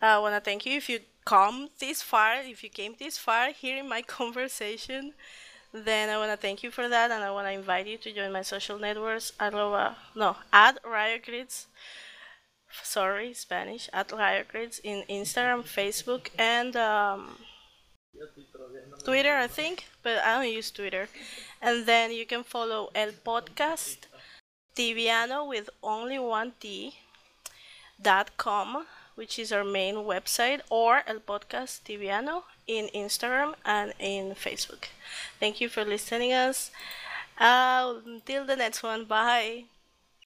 i 0.00 0.18
want 0.18 0.34
to 0.34 0.40
thank 0.40 0.66
you 0.66 0.72
if 0.76 0.88
you 0.88 1.00
come 1.24 1.68
this 1.80 2.02
far 2.02 2.34
if 2.42 2.62
you 2.64 2.70
came 2.70 2.94
this 2.98 3.18
far 3.18 3.50
hearing 3.52 3.88
my 3.88 4.02
conversation 4.18 5.12
then 5.72 6.08
I 6.08 6.18
want 6.18 6.32
to 6.32 6.36
thank 6.36 6.62
you 6.64 6.70
for 6.70 6.88
that, 6.88 7.10
and 7.12 7.24
I 7.24 7.30
want 7.30 7.46
to 7.46 7.52
invite 7.52 7.86
you 7.86 7.98
to 7.98 8.12
join 8.12 8.32
my 8.32 8.42
social 8.42 8.78
networks. 8.78 9.32
Arroba, 9.40 9.96
no, 10.14 10.36
at 10.52 10.78
Riot 10.84 11.24
Grids. 11.26 11.66
Sorry, 12.70 13.34
Spanish. 13.34 13.88
At 13.92 14.12
Riot 14.12 14.48
Grids 14.48 14.80
in 14.82 15.02
Instagram, 15.08 15.62
Facebook, 15.64 16.28
and 16.38 16.76
um, 16.76 17.38
Twitter, 19.04 19.34
I 19.34 19.46
think, 19.46 19.86
but 20.02 20.18
I 20.18 20.34
don't 20.42 20.52
use 20.52 20.70
Twitter. 20.70 21.08
And 21.60 21.86
then 21.86 22.12
you 22.12 22.26
can 22.26 22.44
follow 22.44 22.90
El 22.94 23.12
Podcast 23.12 23.98
Tibiano 24.76 25.46
with 25.48 25.70
only 25.82 26.18
one 26.18 26.52
T 26.60 26.94
dot 28.00 28.36
com, 28.36 28.86
which 29.16 29.38
is 29.38 29.52
our 29.52 29.64
main 29.64 29.96
website, 29.96 30.60
or 30.70 31.02
El 31.06 31.20
Podcast 31.20 31.82
Tibiano 31.82 32.44
in 32.66 32.88
Instagram 32.94 33.54
and 33.64 33.92
in 33.98 34.34
Facebook. 34.34 34.88
Thank 35.40 35.60
you 35.60 35.68
for 35.68 35.84
listening 35.84 36.32
us. 36.32 36.70
Uh, 37.38 37.94
until 38.06 38.44
the 38.44 38.56
next 38.56 38.82
one. 38.82 39.04
Bye. 39.04 39.64